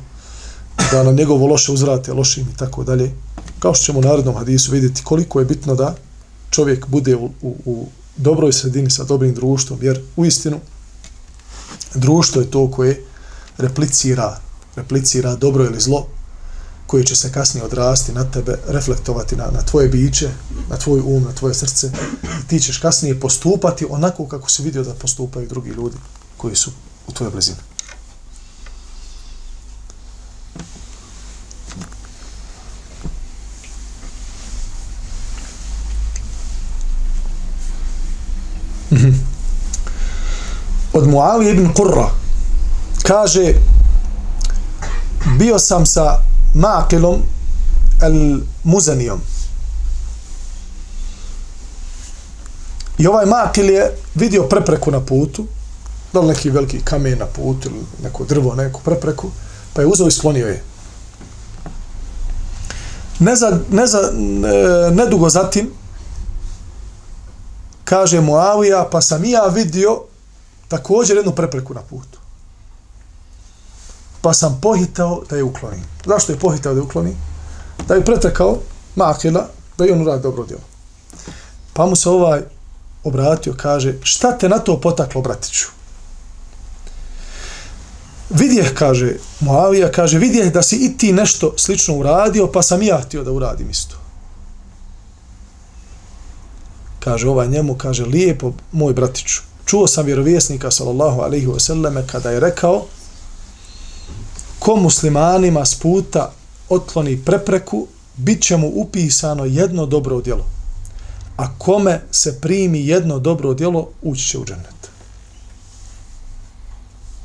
da 0.92 1.02
na 1.02 1.12
njegovo 1.12 1.46
loše 1.46 1.72
uzrate 1.72 2.12
lošim 2.12 2.48
i 2.54 2.56
tako 2.56 2.84
dalje. 2.84 3.12
Kao 3.58 3.74
što 3.74 3.84
ćemo 3.84 3.98
u 3.98 4.02
narodnom 4.02 4.34
hadisu 4.34 4.72
vidjeti 4.72 5.04
koliko 5.04 5.38
je 5.38 5.44
bitno 5.44 5.74
da 5.74 5.94
čovjek 6.50 6.86
bude 6.86 7.16
u, 7.16 7.30
u, 7.42 7.56
u 7.64 7.86
dobroj 8.16 8.52
sredini 8.52 8.90
sa 8.90 9.04
dobrim 9.04 9.34
društvom, 9.34 9.78
jer 9.82 10.02
u 10.16 10.24
istinu 10.24 10.60
društvo 11.94 12.40
je 12.42 12.50
to 12.50 12.70
koje 12.70 13.04
replicira, 13.58 14.40
replicira 14.76 15.36
dobro 15.36 15.64
ili 15.64 15.80
zlo, 15.80 16.06
koje 16.88 17.04
će 17.04 17.16
se 17.16 17.32
kasnije 17.32 17.64
odrasti 17.64 18.12
na 18.12 18.24
tebe, 18.24 18.58
reflektovati 18.68 19.36
na, 19.36 19.46
na 19.52 19.62
tvoje 19.62 19.88
biće, 19.88 20.28
na 20.70 20.76
tvoj 20.76 21.00
um, 21.00 21.22
na 21.22 21.32
tvoje 21.32 21.54
srce 21.54 21.90
i 22.22 22.48
ti 22.48 22.60
ćeš 22.60 22.78
kasnije 22.78 23.20
postupati 23.20 23.86
onako 23.90 24.26
kako 24.26 24.50
si 24.50 24.62
vidio 24.62 24.82
da 24.82 24.94
postupaju 24.94 25.48
drugi 25.48 25.70
ljudi 25.70 25.96
koji 26.36 26.56
su 26.56 26.70
u 27.06 27.12
tvojoj 27.12 27.30
blizini. 27.30 27.58
Mhm. 38.92 39.10
Od 40.92 41.08
Muavi 41.08 41.50
ibn 41.50 41.68
Qurra 41.74 42.08
kaže 43.02 43.54
bio 45.38 45.58
sam 45.58 45.86
sa 45.86 46.27
Maqilom 46.54 47.22
al-Muzanijom. 48.00 49.20
I 52.98 53.06
ovaj 53.06 53.26
Maqil 53.26 53.70
je 53.70 53.96
vidio 54.14 54.42
prepreku 54.42 54.90
na 54.90 55.00
putu, 55.00 55.46
da 56.12 56.20
li 56.20 56.26
neki 56.26 56.50
veliki 56.50 56.80
kamen 56.84 57.18
na 57.18 57.26
putu 57.26 57.68
ili 57.68 57.84
neko 58.02 58.24
drvo, 58.24 58.54
neku 58.54 58.80
prepreku, 58.84 59.30
pa 59.72 59.82
je 59.82 59.86
uzeo 59.86 60.06
i 60.06 60.10
sklonio 60.10 60.46
je. 60.46 60.62
Ne 63.18 63.36
za, 63.36 63.60
ne 63.70 63.86
za, 63.86 64.10
ne, 64.14 64.90
nedugo 64.90 65.28
zatim, 65.28 65.70
kaže 67.84 68.20
Muavija, 68.20 68.88
pa 68.92 69.00
sam 69.00 69.24
i 69.24 69.30
ja 69.30 69.46
vidio 69.46 70.02
također 70.68 71.16
jednu 71.16 71.32
prepreku 71.32 71.74
na 71.74 71.82
putu 71.82 72.17
pa 74.28 74.34
sam 74.34 74.58
pohitao 74.62 75.22
da 75.30 75.36
je 75.36 75.42
uklonim. 75.42 75.84
Zašto 76.06 76.32
je 76.32 76.38
pohitao 76.38 76.74
da 76.74 76.80
je 76.80 76.84
uklonim? 76.84 77.16
Da 77.88 77.94
je 77.94 78.04
pretekao 78.04 78.58
makila, 78.96 79.48
da 79.78 79.84
je 79.84 79.92
on 79.92 80.02
uradi 80.02 80.22
dobro 80.22 80.44
djelo. 80.44 80.62
Pa 81.72 81.86
mu 81.86 81.96
se 81.96 82.08
ovaj 82.08 82.42
obratio, 83.04 83.54
kaže, 83.56 83.94
šta 84.02 84.38
te 84.38 84.48
na 84.48 84.58
to 84.58 84.80
potaklo, 84.80 85.22
bratiću? 85.22 85.66
Vidjeh, 88.30 88.74
kaže 88.74 89.14
Moavija, 89.40 89.92
kaže, 89.92 90.18
vidjeh 90.18 90.52
da 90.52 90.62
si 90.62 90.76
i 90.76 90.98
ti 90.98 91.12
nešto 91.12 91.54
slično 91.56 91.94
uradio, 91.94 92.46
pa 92.52 92.62
sam 92.62 92.82
i 92.82 92.86
ja 92.86 93.00
htio 93.00 93.24
da 93.24 93.32
uradim 93.32 93.70
isto. 93.70 93.96
Kaže 97.00 97.28
ovaj 97.28 97.48
njemu, 97.48 97.74
kaže, 97.74 98.04
lijepo, 98.04 98.52
moj 98.72 98.92
bratiću, 98.92 99.40
čuo 99.64 99.86
sam 99.86 100.06
vjerovjesnika, 100.06 100.70
sallallahu 100.70 101.20
alaihi 101.20 101.46
wasallam, 101.46 102.06
kada 102.06 102.30
je 102.30 102.40
rekao, 102.40 102.84
ko 104.68 104.76
muslimanima 104.76 105.64
s 105.64 105.74
puta 105.74 106.32
otkloni 106.68 107.24
prepreku, 107.24 107.86
bit 108.16 108.42
će 108.42 108.56
mu 108.56 108.72
upisano 108.74 109.44
jedno 109.44 109.86
dobro 109.86 110.20
djelo. 110.20 110.44
A 111.36 111.58
kome 111.58 112.00
se 112.10 112.40
primi 112.40 112.86
jedno 112.86 113.18
dobro 113.18 113.54
djelo, 113.54 113.88
ući 114.02 114.28
će 114.28 114.38
u 114.38 114.44
džennet. 114.44 114.90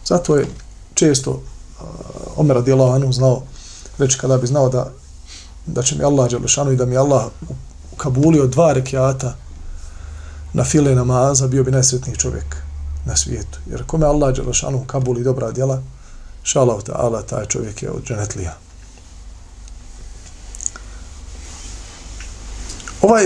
Zato 0.05 0.35
je 0.35 0.47
često 0.93 1.31
uh, 1.31 1.87
Omer 2.35 2.55
radijallahu 2.55 2.93
anhu 2.93 3.11
znao, 3.11 3.41
reći 3.97 4.17
kada 4.17 4.37
bi 4.37 4.47
znao 4.47 4.69
da, 4.69 4.91
da 5.65 5.81
će 5.83 5.95
mi 5.95 6.03
Allah 6.03 6.29
Đelešanu 6.29 6.71
i 6.71 6.77
da 6.77 6.85
mi 6.85 6.97
Allah 6.97 7.23
ukabulio 7.93 8.47
dva 8.47 8.73
rekiata 8.73 9.35
na 10.53 10.63
file 10.63 10.95
namaza, 10.95 11.47
bio 11.47 11.63
bi 11.63 11.71
najsretniji 11.71 12.17
čovjek 12.17 12.55
na 13.05 13.15
svijetu. 13.15 13.59
Jer 13.69 13.85
kome 13.85 14.05
Allah 14.05 14.35
Đelešanu 14.35 14.83
kabuli 14.87 15.23
dobra 15.23 15.51
djela, 15.51 15.81
Šalav 16.43 16.81
ta'ala, 16.81 17.21
taj 17.25 17.45
čovjek 17.45 17.83
je 17.83 17.89
od 17.89 18.03
dženetlija. 18.03 18.57
Ovaj, 23.01 23.25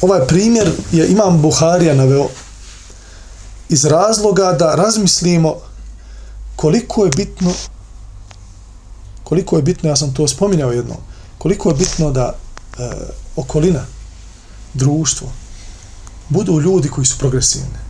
ovaj 0.00 0.26
primjer 0.26 0.70
je 0.92 1.08
Imam 1.08 1.42
Buharija 1.42 1.94
naveo 1.94 2.28
iz 3.68 3.84
razloga 3.84 4.52
da 4.52 4.74
razmislimo 4.74 5.54
koliko 6.56 7.04
je 7.04 7.10
bitno 7.16 7.52
koliko 9.28 9.56
je 9.56 9.62
bitno, 9.62 9.88
ja 9.88 9.96
sam 9.96 10.14
to 10.14 10.28
spominjao 10.28 10.72
jedno, 10.72 10.94
koliko 11.38 11.68
je 11.68 11.74
bitno 11.74 12.10
da 12.10 12.32
e, 12.78 12.90
okolina, 13.36 13.82
društvo, 14.74 15.28
budu 16.28 16.60
ljudi 16.60 16.88
koji 16.88 17.06
su 17.06 17.18
progresivni. 17.18 17.85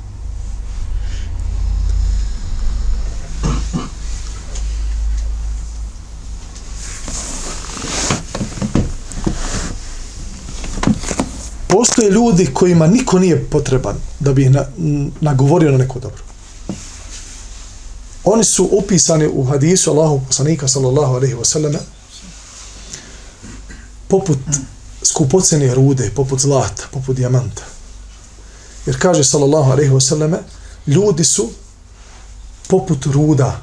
Postoje 11.77 12.11
ljudi 12.11 12.47
kojima 12.55 12.87
niko 12.87 13.19
nije 13.19 13.45
potreban 13.51 13.97
da 14.21 14.33
bi 14.33 14.43
ih 14.43 14.51
na, 14.51 14.65
nagovorio 15.21 15.71
na 15.71 15.79
neko 15.79 16.01
dobro. 16.01 16.23
Oni 18.25 18.45
su 18.45 18.79
opisani 18.79 19.29
u 19.33 19.45
hadisu 19.45 19.91
Allahu 19.91 20.21
poslanika 20.27 20.69
sallallahu 20.69 21.15
alaihi 21.15 21.35
wasallam 21.35 21.77
poput 24.09 24.39
skupocene 25.03 25.75
rude, 25.75 26.11
poput 26.15 26.41
zlata, 26.41 26.89
poput 26.93 27.17
dijamanta. 27.17 27.63
Jer 28.87 28.99
kaže 29.01 29.25
sallallahu 29.25 29.71
alaihi 29.71 29.91
wasallam 29.91 30.37
ljudi 30.87 31.25
su 31.25 31.51
poput 32.69 33.07
ruda 33.07 33.61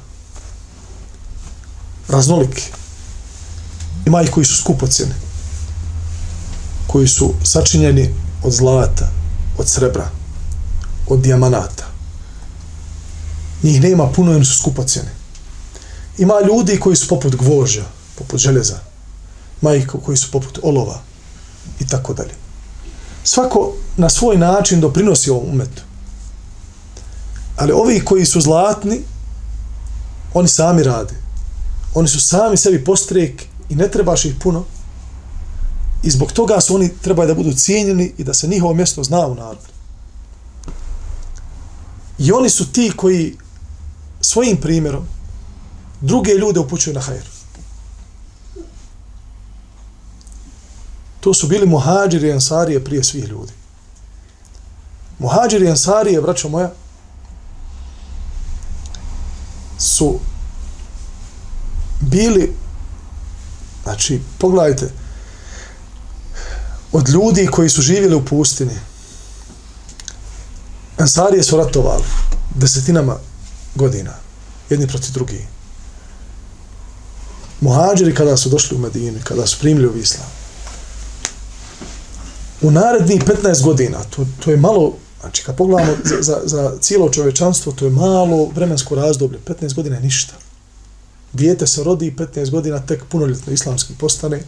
raznoliki. 2.08 2.62
Ima 4.06 4.22
ih 4.22 4.30
koji 4.30 4.46
su 4.46 4.56
skupocene 4.56 5.23
koji 6.94 7.08
su 7.08 7.34
sačinjeni 7.42 8.14
od 8.42 8.52
zlata, 8.52 9.08
od 9.58 9.68
srebra, 9.68 10.10
od 11.08 11.20
dijamanata. 11.20 11.86
Njih 13.62 13.82
nema 13.82 14.06
puno, 14.06 14.32
jer 14.32 14.46
su 14.46 14.58
skupocjeni. 14.58 15.08
Ima 16.18 16.34
ljudi 16.46 16.80
koji 16.80 16.96
su 16.96 17.08
poput 17.08 17.36
gvožja, 17.36 17.84
poput 18.18 18.40
željeza. 18.40 18.78
Ima 19.62 19.70
koji 20.04 20.16
su 20.16 20.30
poput 20.30 20.58
olova 20.62 21.00
i 21.80 21.86
tako 21.86 22.14
dalje. 22.14 22.34
Svako 23.24 23.72
na 23.96 24.10
svoj 24.10 24.36
način 24.36 24.80
doprinosi 24.80 25.30
ovom 25.30 25.50
umetu. 25.50 25.82
Ali 27.56 27.72
ovi 27.72 28.04
koji 28.04 28.24
su 28.24 28.40
zlatni, 28.40 29.00
oni 30.34 30.48
sami 30.48 30.82
rade. 30.82 31.14
Oni 31.94 32.08
su 32.08 32.20
sami 32.20 32.56
sebi 32.56 32.84
postrek 32.84 33.42
i 33.68 33.74
ne 33.74 33.90
trebaš 33.90 34.24
ih 34.24 34.34
puno, 34.42 34.64
I 36.04 36.10
zbog 36.10 36.32
toga 36.32 36.60
su 36.60 36.74
oni 36.74 36.90
trebaju 37.02 37.28
da 37.28 37.34
budu 37.34 37.52
cijenjeni 37.52 38.12
i 38.18 38.24
da 38.24 38.34
se 38.34 38.46
njihovo 38.46 38.74
mjesto 38.74 39.04
zna 39.04 39.26
u 39.26 39.34
narodu. 39.34 39.66
I 42.18 42.32
oni 42.32 42.50
su 42.50 42.72
ti 42.72 42.92
koji 42.96 43.36
svojim 44.20 44.56
primjerom 44.56 45.06
druge 46.00 46.34
ljude 46.34 46.60
upućuju 46.60 46.94
na 46.94 47.00
hajr. 47.00 47.24
To 51.20 51.34
su 51.34 51.48
bili 51.48 51.66
muhađiri 51.66 52.28
i 52.28 52.32
ansarije 52.32 52.84
prije 52.84 53.04
svih 53.04 53.24
ljudi. 53.24 53.52
Muhađiri 55.18 55.64
i 55.64 55.70
ansarije, 55.70 56.20
braćo 56.20 56.48
moja, 56.48 56.70
su 59.78 60.18
bili, 62.00 62.56
znači, 63.84 64.20
pogledajte, 64.38 65.03
od 66.94 67.08
ljudi 67.08 67.46
koji 67.46 67.68
su 67.68 67.82
živjeli 67.82 68.14
u 68.14 68.24
pustini. 68.24 68.74
Ansarije 70.98 71.42
su 71.42 71.56
ratovali 71.56 72.04
desetinama 72.54 73.16
godina, 73.74 74.14
jedni 74.70 74.86
proti 74.86 75.12
drugi. 75.12 75.46
Muhađiri 77.60 78.14
kada 78.14 78.36
su 78.36 78.48
došli 78.48 78.76
u 78.76 78.80
Medinu, 78.80 79.18
kada 79.24 79.46
su 79.46 79.58
primili 79.60 79.88
u 79.88 79.96
Islam, 79.96 80.26
u 82.62 82.70
narednih 82.70 83.22
15 83.24 83.62
godina, 83.62 83.98
to, 84.10 84.26
to 84.44 84.50
je 84.50 84.56
malo, 84.56 84.96
znači 85.20 85.44
kad 85.44 85.56
pogledamo 85.56 85.92
za, 86.04 86.16
za, 86.20 86.40
za 86.44 86.78
cijelo 86.80 87.10
čovečanstvo, 87.10 87.72
to 87.72 87.84
je 87.84 87.90
malo 87.90 88.50
vremensko 88.54 88.94
razdoblje, 88.94 89.38
15 89.46 89.74
godina 89.74 89.96
je 89.96 90.02
ništa. 90.02 90.34
Dijete 91.32 91.66
se 91.66 91.84
rodi 91.84 92.14
15 92.18 92.50
godina, 92.50 92.86
tek 92.86 93.04
punoljetno 93.04 93.52
islamski 93.52 93.94
postane, 93.98 94.42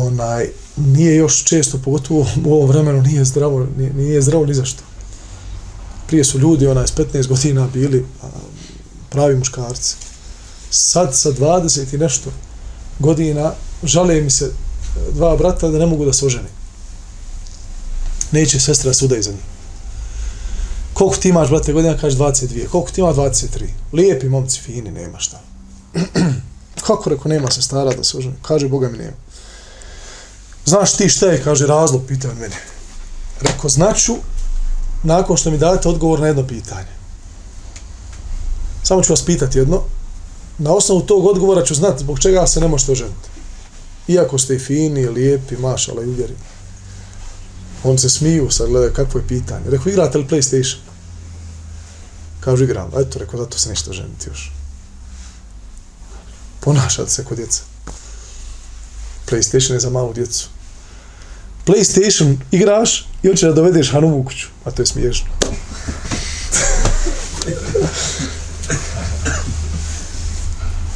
onaj, 0.00 0.48
nije 0.76 1.16
još 1.16 1.44
često, 1.44 1.78
pogotovo 1.78 2.26
u 2.44 2.54
ovom 2.54 2.68
vremenu, 2.68 3.02
nije 3.02 3.24
zdravo, 3.24 3.66
nije, 3.76 3.92
nije 3.92 4.22
zdravo 4.22 4.46
ni 4.46 4.54
zašto. 4.54 4.82
Prije 6.06 6.24
su 6.24 6.38
ljudi, 6.38 6.66
onaj, 6.66 6.86
s 6.86 6.94
15 6.94 7.26
godina 7.26 7.68
bili 7.72 8.06
a, 8.22 8.26
pravi 9.10 9.36
muškarci. 9.36 9.96
Sad, 10.70 11.16
sa 11.16 11.32
20 11.32 11.94
i 11.94 11.98
nešto 11.98 12.30
godina, 12.98 13.52
žale 13.82 14.20
mi 14.20 14.30
se 14.30 14.44
e, 14.44 14.50
dva 15.12 15.36
brata 15.36 15.68
da 15.68 15.78
ne 15.78 15.86
mogu 15.86 16.04
da 16.04 16.12
se 16.12 16.26
oženi. 16.26 16.48
Neće 18.32 18.60
sestra 18.60 18.94
suda 18.94 19.16
iza 19.16 19.30
njih. 19.30 19.40
Koliko 20.98 21.16
ti 21.16 21.28
imaš, 21.28 21.48
brate, 21.48 21.72
godina, 21.72 21.98
kaže 21.98 22.16
22. 22.16 22.66
Koliko 22.66 22.90
ti 22.90 23.00
ima 23.00 23.14
23? 23.14 23.66
Lijepi 23.92 24.28
momci, 24.28 24.60
fini, 24.60 24.90
nema 24.90 25.18
šta. 25.18 25.40
Kako 26.86 27.10
reko, 27.10 27.28
nema 27.28 27.50
se 27.50 27.62
stara 27.62 27.94
da 27.94 28.04
se 28.04 28.18
oženi? 28.18 28.34
Kaže, 28.42 28.68
Boga 28.68 28.88
mi 28.88 28.98
nema. 28.98 29.16
Znaš 30.68 30.92
ti 30.92 31.08
šta 31.08 31.26
je, 31.26 31.42
kaže, 31.44 31.66
razlog, 31.66 32.02
pitao 32.08 32.34
mene. 32.34 32.56
Rekao, 33.40 33.70
znaću, 33.70 34.16
nakon 35.02 35.36
što 35.36 35.50
mi 35.50 35.58
date 35.58 35.88
odgovor 35.88 36.20
na 36.20 36.26
jedno 36.26 36.46
pitanje. 36.46 36.92
Samo 38.82 39.02
ću 39.02 39.12
vas 39.12 39.24
pitati 39.24 39.58
jedno. 39.58 39.82
Na 40.58 40.72
osnovu 40.72 41.00
tog 41.00 41.26
odgovora 41.26 41.64
ću 41.64 41.74
znati 41.74 41.98
zbog 41.98 42.20
čega 42.20 42.46
se 42.46 42.60
ne 42.60 42.68
možete 42.68 42.92
oženiti. 42.92 43.28
Iako 44.08 44.38
ste 44.38 44.54
i 44.54 44.58
fini, 44.58 45.08
lijepi, 45.08 45.56
mašala 45.56 46.02
i 46.02 46.06
uvjeri. 46.06 46.34
On 47.84 47.98
se 47.98 48.10
smiju, 48.10 48.50
sad 48.50 48.68
gledaju 48.68 48.92
kakvo 48.92 49.20
je 49.20 49.28
pitanje. 49.28 49.70
Rekao, 49.70 49.90
igrate 49.90 50.18
li 50.18 50.26
PlayStation? 50.26 50.76
Kažu, 52.40 52.64
igram. 52.64 52.90
Eto, 52.98 53.18
rekao, 53.18 53.40
zato 53.40 53.58
se 53.58 53.70
ništa 53.70 53.90
oženiti 53.90 54.28
još. 54.28 54.52
Ponašati 56.60 57.12
se 57.12 57.24
kod 57.24 57.36
djeca. 57.36 57.62
PlayStation 59.26 59.72
je 59.72 59.80
za 59.80 59.90
malu 59.90 60.12
djecu. 60.12 60.48
PlayStation 61.68 62.36
igraš 62.50 63.08
i 63.22 63.28
hoće 63.28 63.46
da 63.46 63.52
dovedeš 63.52 63.92
Hanu 63.92 64.16
u 64.16 64.24
kuću. 64.24 64.46
A 64.64 64.70
to 64.70 64.82
je 64.82 64.86
smiješno. 64.86 65.28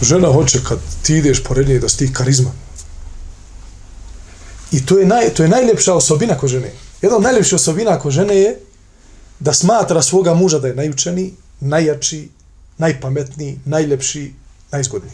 Žena 0.03 0.33
hoće 0.33 0.59
kad 0.69 0.79
ti 1.03 1.17
ideš 1.17 1.43
pored 1.45 1.69
nje 1.69 1.79
da 1.79 1.89
si 1.89 1.99
ti 1.99 2.13
karizma. 2.13 2.51
I 4.73 4.87
to 4.87 4.99
je, 4.99 5.07
naj, 5.07 5.29
to 5.35 5.43
je 5.43 5.49
najljepša 5.49 5.95
osobina 5.95 6.39
ko 6.39 6.49
žene. 6.49 6.73
Jedna 7.03 7.17
od 7.17 7.23
najljepših 7.23 7.55
osobina 7.55 7.99
ko 7.99 8.11
žene 8.11 8.37
je 8.37 8.59
da 9.41 9.53
smatra 9.53 10.03
svoga 10.03 10.35
muža 10.35 10.59
da 10.59 10.69
je 10.69 10.75
najučeniji, 10.75 11.35
najjači, 11.61 12.29
najpametniji, 12.79 13.59
najljepši, 13.65 14.33
najzgodniji. 14.73 15.13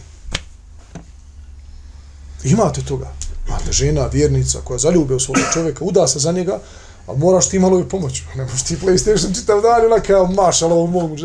Imate 2.44 2.83
toga. 2.83 3.12
Imate 3.49 3.73
žena, 3.73 4.07
vjernica 4.13 4.59
koja 4.65 4.79
zaljube 4.79 5.15
u 5.15 5.21
svog 5.21 5.37
čovjeka, 5.53 5.85
uda 5.85 6.07
se 6.07 6.19
za 6.19 6.33
njega, 6.33 6.59
a 7.07 7.13
moraš 7.15 7.49
ti 7.49 7.59
malo 7.59 7.81
i 7.81 7.89
pomoć. 7.89 8.23
Ne 8.37 8.45
možeš 8.45 8.63
ti 8.63 8.77
PlayStation 8.77 9.41
čitav 9.41 9.61
dan, 9.61 9.87
ona 9.87 10.01
kao 10.01 10.27
maš, 10.27 10.63
ali 10.63 10.75
mom 10.75 10.91
mogu. 10.91 11.17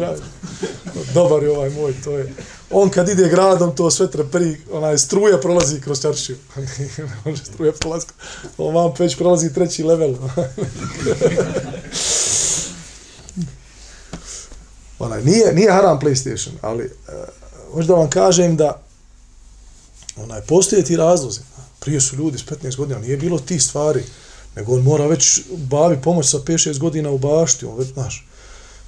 Dobar 1.13 1.43
je 1.43 1.51
ovaj 1.51 1.69
moj, 1.69 1.93
to 2.03 2.17
je. 2.17 2.33
On 2.71 2.89
kad 2.89 3.09
ide 3.09 3.29
gradom, 3.29 3.75
to 3.75 3.91
sve 3.91 4.11
treperi, 4.11 4.61
onaj 4.71 4.97
struja 4.97 5.37
prolazi 5.37 5.81
kroz 5.81 6.01
čaršiju. 6.01 6.37
ne 6.97 7.15
može 7.25 7.45
struja 7.45 7.71
prolazi. 7.71 8.05
On 8.57 8.75
vam 8.75 8.93
već 8.99 9.17
prolazi 9.17 9.53
treći 9.53 9.83
level. 9.83 10.15
onaj, 14.99 15.23
nije, 15.23 15.53
nije 15.53 15.71
haram 15.71 15.99
PlayStation, 15.99 16.51
ali 16.61 16.83
eh, 16.83 16.89
uh, 17.07 17.73
hoću 17.73 17.87
da 17.87 17.93
vam 17.93 18.09
kažem 18.09 18.55
da 18.55 18.81
onaj, 20.15 20.41
postoje 20.41 20.83
ti 20.83 20.95
razlozi 20.95 21.39
prije 21.83 22.01
su 22.01 22.15
ljudi 22.15 22.37
s 22.37 22.45
15 22.45 22.75
godina, 22.77 22.99
nije 22.99 23.17
bilo 23.17 23.39
ti 23.39 23.59
stvari, 23.59 24.03
nego 24.55 24.73
on 24.73 24.81
mora 24.81 25.07
već 25.07 25.41
bavi 25.51 26.01
pomoć 26.01 26.29
sa 26.29 26.37
5-6 26.37 26.79
godina 26.79 27.09
u 27.09 27.17
bašti, 27.17 27.65
on 27.65 27.77
već, 27.77 27.93
znaš, 27.93 28.27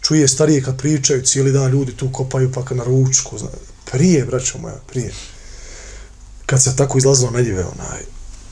čuje 0.02 0.28
starije 0.28 0.64
kad 0.64 0.78
pričaju, 0.78 1.22
cijeli 1.22 1.52
dan 1.52 1.72
ljudi 1.72 1.98
tu 1.98 2.12
kopaju 2.12 2.52
pa 2.52 2.76
na 2.76 2.84
ručku, 2.84 3.38
zna, 3.38 3.50
prije, 3.92 4.26
braćo 4.26 4.58
moja, 4.58 4.80
prije. 4.88 5.14
Kad 6.46 6.64
se 6.64 6.76
tako 6.76 6.98
izlazilo 6.98 7.32
na 7.32 7.40
ljive, 7.40 7.66
onaj, 7.66 8.02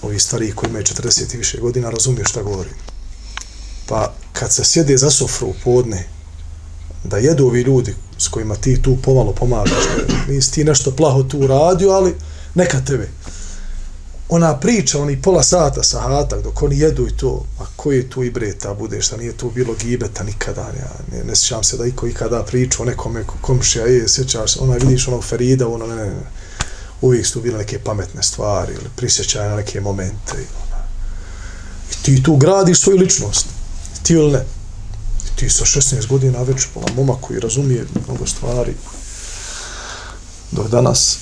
ovi 0.01 0.19
stariji 0.19 0.51
koji 0.51 0.69
imaju 0.69 0.85
40 0.85 1.33
i 1.33 1.37
više 1.37 1.57
godina, 1.57 1.89
razumiju 1.89 2.25
šta 2.25 2.41
govorim. 2.41 2.73
Pa 3.87 4.13
kad 4.33 4.53
se 4.53 4.63
sjede 4.63 4.97
za 4.97 5.09
sofru 5.09 5.47
u 5.47 5.55
podne, 5.63 6.07
da 7.03 7.17
jedu 7.17 7.45
ovi 7.45 7.61
ljudi 7.61 7.95
s 8.17 8.27
kojima 8.27 8.55
ti 8.55 8.81
tu 8.81 8.97
pomalo 9.03 9.33
pomagaš, 9.33 9.83
nisi 10.29 10.51
ti 10.51 10.63
nešto 10.63 10.91
plaho 10.91 11.23
tu 11.23 11.47
radio, 11.47 11.89
ali 11.89 12.15
neka 12.55 12.81
tebe 12.85 13.09
ona 14.29 14.57
priča, 14.59 14.99
oni 14.99 15.21
pola 15.21 15.43
sata 15.43 15.83
sa 15.83 15.99
hatak, 15.99 16.43
dok 16.43 16.61
oni 16.61 16.79
jedu 16.79 17.07
i 17.07 17.17
to, 17.17 17.45
a 17.59 17.63
koji 17.75 17.97
je 17.97 18.09
tu 18.09 18.23
i 18.23 18.31
breta 18.31 18.73
bude, 18.73 19.01
šta 19.01 19.17
nije 19.17 19.37
tu 19.37 19.51
bilo 19.51 19.73
gibeta 19.73 20.23
nikada, 20.23 20.61
ja 20.61 20.91
ne, 21.11 21.23
ne 21.23 21.35
sjećam 21.35 21.63
se 21.63 21.77
da 21.77 21.85
iko 21.85 22.07
ikada 22.07 22.43
priča 22.43 22.83
o 22.83 22.85
nekome 22.85 23.25
komšija, 23.41 23.85
je, 23.85 24.09
sjećaš 24.09 24.53
se, 24.53 24.59
ona 24.59 24.75
vidiš 24.75 25.07
onog 25.07 25.23
Ferida, 25.23 25.67
ono, 25.67 25.87
ne, 25.87 25.95
ne, 25.95 26.05
ne, 26.05 26.25
uvijek 27.01 27.25
su 27.27 27.41
bile 27.41 27.57
neke 27.57 27.79
pametne 27.79 28.23
stvari, 28.23 28.73
ili 28.73 28.89
prisjećaj 28.95 29.49
na 29.49 29.55
neke 29.55 29.81
momente, 29.81 30.33
i, 30.33 30.45
ona. 30.67 30.83
i 31.91 32.03
ti 32.03 32.23
tu 32.23 32.35
gradiš 32.35 32.79
svoju 32.79 32.97
ličnost, 32.97 33.45
ti 34.03 34.13
ili 34.13 34.31
ne, 34.31 34.45
I 35.27 35.39
ti 35.39 35.49
sa 35.49 35.65
16 35.65 36.07
godina 36.07 36.43
već 36.43 36.65
pola 36.73 36.87
momak 36.95 37.17
koji 37.21 37.39
razumije 37.39 37.85
mnogo 38.07 38.25
stvari, 38.25 38.73
dok 40.51 40.67
danas, 40.67 41.17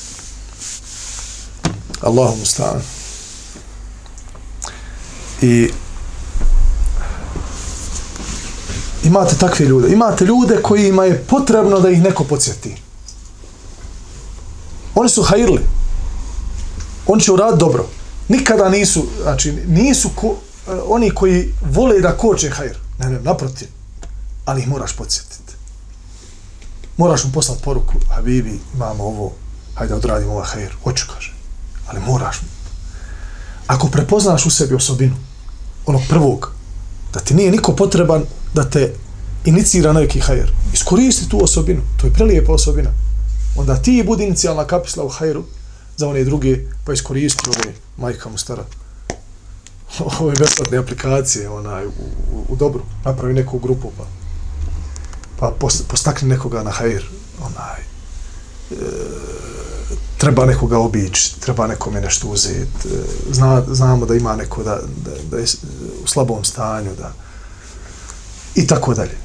Allahu 2.02 2.38
mustaan. 2.38 2.82
I 5.42 5.70
imate 9.04 9.36
takve 9.38 9.66
ljude. 9.66 9.94
Imate 9.94 10.26
ljude 10.26 10.62
kojima 10.62 11.06
je 11.06 11.24
potrebno 11.24 11.80
da 11.80 11.90
ih 11.90 12.02
neko 12.02 12.24
podsjeti. 12.24 12.76
Oni 14.96 15.10
su 15.10 15.24
hajirli. 15.24 15.62
Oni 17.08 17.22
će 17.22 17.32
uraditi 17.32 17.60
dobro. 17.60 17.88
Nikada 18.28 18.70
nisu, 18.70 19.06
znači, 19.24 19.52
nisu 19.68 20.10
ko, 20.16 20.28
eh, 20.68 20.72
oni 20.88 21.10
koji 21.10 21.54
vole 21.62 22.02
da 22.02 22.18
koče 22.18 22.50
hajir. 22.50 22.78
Ne, 23.00 23.10
ne, 23.10 23.20
naprotiv. 23.22 23.68
Ali 24.46 24.62
ih 24.62 24.68
moraš 24.68 24.96
podsjetiti. 24.96 25.54
Moraš 26.98 27.24
mu 27.24 27.32
poslati 27.32 27.64
poruku, 27.64 27.94
Habibi, 28.10 28.60
imamo 28.76 29.04
ovo, 29.04 29.32
hajde 29.76 29.94
odradimo 29.94 30.32
ovaj 30.32 30.46
hajir. 30.46 30.76
Hoću, 30.84 31.06
kaže 31.16 31.41
ali 31.92 32.00
moraš. 32.08 32.42
Ako 33.68 33.88
prepoznaš 33.88 34.46
u 34.46 34.50
sebi 34.50 34.76
osobinu, 34.76 35.16
onog 35.86 36.02
prvog, 36.10 36.52
da 37.14 37.20
ti 37.20 37.34
nije 37.34 37.52
niko 37.52 37.76
potreban 37.76 38.24
da 38.54 38.70
te 38.70 38.94
inicira 39.46 39.94
neki 39.94 40.20
hajer, 40.20 40.52
iskoristi 40.74 41.30
tu 41.30 41.44
osobinu, 41.44 41.82
to 41.98 42.08
je 42.08 42.14
prelijepa 42.14 42.54
osobina, 42.54 42.90
onda 43.56 43.76
ti 43.76 44.04
budi 44.06 44.24
inicijalna 44.24 44.68
kapisla 44.68 45.04
u 45.04 45.10
hajeru 45.10 45.44
za 45.98 46.08
one 46.08 46.24
druge, 46.24 46.58
pa 46.86 46.94
iskoristi 46.94 47.50
ove 47.50 47.74
majka 47.98 48.30
mu 48.30 48.38
stara 48.38 48.64
ove 50.20 50.36
besplatne 50.36 50.78
aplikacije 50.78 51.50
onaj, 51.50 51.86
u, 51.86 51.90
u, 52.32 52.46
u 52.50 52.56
dobru, 52.56 52.82
napravi 53.06 53.34
neku 53.34 53.60
grupu 53.60 53.92
pa, 53.98 54.04
pa 55.40 55.70
postakni 55.88 56.30
nekoga 56.30 56.64
na 56.64 56.72
hajer 56.72 57.10
onaj, 57.42 57.82
e, 58.72 58.76
treba 60.22 60.46
nekoga 60.46 60.80
obići, 60.80 61.40
treba 61.40 61.68
nekome 61.68 62.02
nešto 62.02 62.28
uzeti, 62.28 62.88
e, 62.88 62.90
zna, 63.32 63.64
znamo 63.72 64.06
da 64.06 64.16
ima 64.16 64.36
neko 64.36 64.64
da, 64.64 64.80
da, 65.06 65.12
da 65.32 65.38
je 65.38 65.46
u 66.04 66.08
slabom 66.08 66.44
stanju, 66.44 66.92
da 66.98 67.14
i 68.56 68.68
tako 68.68 68.94
dalje. 68.94 69.18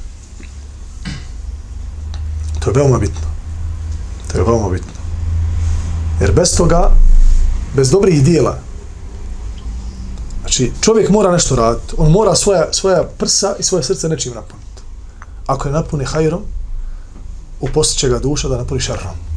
To 2.60 2.70
je 2.70 2.74
veoma 2.74 2.98
bitno. 2.98 3.28
To 4.32 4.38
je 4.38 4.44
veoma 4.44 4.68
bitno. 4.68 4.92
Jer 6.20 6.32
bez 6.32 6.56
toga, 6.56 6.90
bez 7.74 7.90
dobrih 7.90 8.24
dijela, 8.24 8.58
znači 10.40 10.72
čovjek 10.80 11.10
mora 11.10 11.32
nešto 11.32 11.56
raditi, 11.56 11.94
on 11.98 12.12
mora 12.12 12.34
svoja, 12.34 12.72
svoja 12.72 13.02
prsa 13.18 13.54
i 13.58 13.62
svoje 13.62 13.84
srce 13.84 14.08
nečim 14.08 14.34
napuniti. 14.34 14.82
Ako 15.46 15.68
je 15.68 15.72
napuni 15.72 16.04
hajrom, 16.04 16.42
uposlit 17.60 18.10
ga 18.10 18.18
duša 18.18 18.48
da 18.48 18.56
napuni 18.56 18.80
šarrom. 18.80 19.35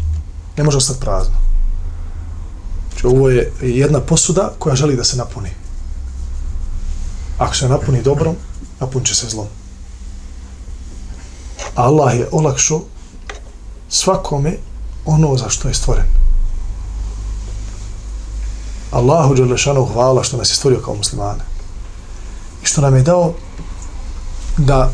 Ne 0.60 0.63
može 0.63 0.78
ostati 0.78 1.00
prazno. 1.00 1.36
Znači, 2.89 3.08
ovo 3.08 3.30
je 3.30 3.54
jedna 3.62 4.00
posuda 4.00 4.52
koja 4.60 4.76
želi 4.76 4.95
da 4.95 5.04
se 5.04 5.17
napuni. 5.17 5.50
Ako 7.38 7.56
se 7.56 7.69
napuni 7.69 8.02
dobrom, 8.02 8.36
napun 8.80 9.04
će 9.04 9.15
se 9.15 9.30
zlom. 9.30 9.48
Allah 11.76 12.15
je 12.15 12.28
olakšao 12.32 12.82
svakome 13.89 14.58
ono 15.06 15.38
za 15.38 15.50
što 15.50 15.67
je 15.67 15.74
stvoren. 15.74 16.06
Allahu 18.91 19.36
Đelešanu 19.36 19.86
hvala 19.86 20.24
što 20.24 20.38
nas 20.38 20.52
je 20.52 20.56
stvorio 20.56 20.80
kao 20.80 20.95
muslimane. 20.95 21.43
I 22.63 22.65
što 22.65 22.82
nam 22.82 22.95
je 22.95 23.04
dao 23.04 23.34
da 24.58 24.91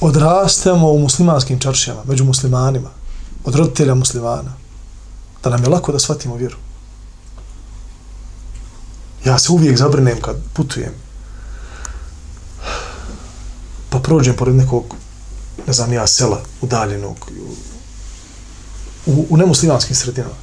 odrastemo 0.00 0.90
u 0.90 0.98
muslimanskim 0.98 1.58
čaršijama, 1.58 2.00
među 2.04 2.24
muslimanima, 2.24 2.90
od 3.44 3.54
roditelja 3.54 3.94
muslimana, 3.94 4.67
da 5.42 5.50
nam 5.50 5.62
je 5.62 5.68
lako 5.68 5.92
da 5.92 5.98
shvatimo 5.98 6.36
vjeru. 6.36 6.56
Ja 9.24 9.38
se 9.38 9.52
uvijek 9.52 9.76
zabrinem 9.76 10.20
kad 10.20 10.36
putujem. 10.52 10.94
Pa 13.90 13.98
prođem 13.98 14.36
pored 14.36 14.54
nekog, 14.54 14.94
ne 15.66 15.72
znam, 15.72 15.92
ja 15.92 16.06
sela 16.06 16.40
udaljenog, 16.60 17.30
u, 19.06 19.26
u 19.30 19.36
nemuslimanskim 19.36 19.96
sredinama. 19.96 20.34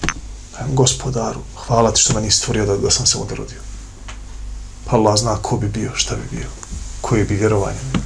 Kajem, 0.57 0.75
gospodaru, 0.75 1.39
hvala 1.67 1.91
ti 1.91 2.01
što 2.01 2.13
me 2.13 2.21
nisi 2.21 2.37
stvorio 2.37 2.65
da, 2.65 2.77
da 2.77 2.91
sam 2.91 3.05
se 3.05 3.17
ovdje 3.17 3.35
rodio. 3.35 3.59
Pa 4.85 4.95
Allah 4.95 5.17
zna 5.19 5.35
ko 5.41 5.57
bi 5.57 5.67
bio, 5.67 5.91
šta 5.95 6.15
bi 6.15 6.37
bio, 6.37 6.47
koje 7.01 7.25
bi 7.25 7.35
vjerovanje 7.35 7.77
bio. 7.93 8.01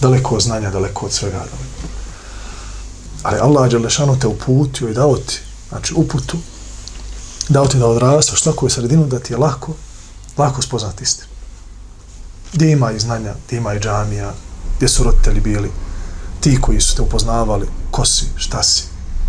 Daleko 0.00 0.34
od 0.34 0.42
znanja, 0.42 0.70
daleko 0.70 1.06
od 1.06 1.12
svega. 1.12 1.36
Daleko. 1.36 1.56
Ali 3.22 3.40
Allah 3.40 3.70
Đelešanu 3.70 4.18
te 4.18 4.26
uputio 4.26 4.88
i 4.88 4.94
dao 4.94 5.16
ti, 5.16 5.40
znači 5.72 5.94
uputu, 5.96 6.38
dao 7.48 7.66
ti 7.66 7.78
da 7.78 7.86
odrastaš 7.86 8.46
u 8.60 8.68
sredinu 8.68 9.06
da 9.06 9.18
ti 9.18 9.32
je 9.32 9.36
lako, 9.36 9.72
lako 10.38 10.62
spoznati 10.62 11.02
istinu. 11.02 11.28
Gdje 12.52 12.70
ima 12.70 12.92
i 12.92 12.98
znanja, 12.98 13.34
gdje 13.46 13.56
ima 13.56 13.74
i 13.74 13.80
džamija, 13.80 14.32
gdje 14.76 14.88
su 14.88 15.04
roditelji 15.04 15.40
bili, 15.40 15.70
ti 16.40 16.60
koji 16.60 16.80
su 16.80 16.96
te 16.96 17.02
upoznavali, 17.02 17.66
ko 17.90 18.04
si, 18.04 18.26
šta 18.36 18.62
si. 18.62 18.84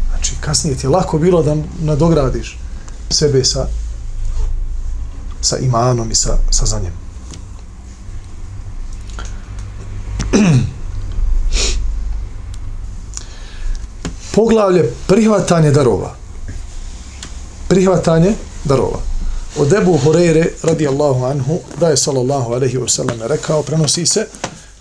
Znači, 0.10 0.36
kasnije 0.42 0.78
ti 0.78 0.86
je 0.86 0.90
lako 0.90 1.18
bilo 1.18 1.44
da 1.44 1.56
nadogradiš 1.82 2.60
sebe 3.10 3.46
sa, 3.46 3.68
sa 5.42 5.58
imanom 5.58 6.12
i 6.12 6.16
sa, 6.16 6.38
sa 6.52 6.66
znanjem. 6.66 6.94
Poglavlje 14.36 14.94
prihvatanje 15.08 15.72
darova. 15.72 16.23
Prihvatanje 17.74 18.36
darova. 18.64 19.00
Od 19.58 19.74
Ebu 19.74 19.98
Horeire, 19.98 20.46
radijallahu 20.64 21.26
anhu, 21.26 21.60
da 21.80 21.88
je 21.88 21.98
sallallahu 21.98 22.54
alaihi 22.54 22.78
wa 22.78 22.90
sallam 22.90 23.22
rekao, 23.22 23.64
prenosi 23.64 24.06
se, 24.06 24.28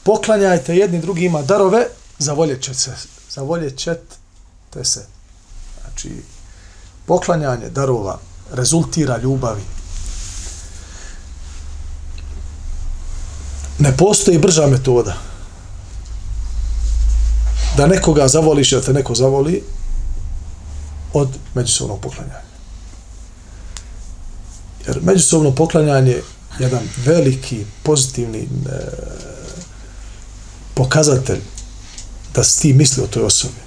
poklanjajte 0.02 0.76
jedni 0.76 1.00
drugima 1.00 1.42
darove, 1.42 1.86
zavoljet 2.18 2.62
će 2.62 2.74
se. 2.74 2.92
Zavoljet 3.30 3.78
ćete 3.78 4.84
se. 4.84 5.06
Znači, 5.80 6.22
poklanjanje 7.06 7.68
darova 7.70 8.18
rezultira 8.52 9.18
ljubavi. 9.18 9.62
Ne 13.78 13.96
postoji 13.96 14.38
brža 14.38 14.66
metoda 14.66 15.16
da 17.76 17.86
nekoga 17.86 18.28
zavoliš 18.28 18.70
da 18.70 18.80
te 18.80 18.92
neko 18.92 19.14
zavoli 19.14 19.62
od 21.12 21.28
međusobnog 21.54 22.00
poklanjanja. 22.00 22.51
Jer 24.86 24.98
međusobno 25.02 25.54
poklanjanje 25.54 26.10
je 26.10 26.22
jedan 26.58 26.82
veliki, 27.04 27.64
pozitivni 27.82 28.38
e, 28.38 28.46
pokazatelj 30.74 31.40
da 32.34 32.44
si 32.44 32.60
ti 32.62 32.72
misli 32.72 33.02
o 33.02 33.06
toj 33.06 33.22
osobi. 33.22 33.60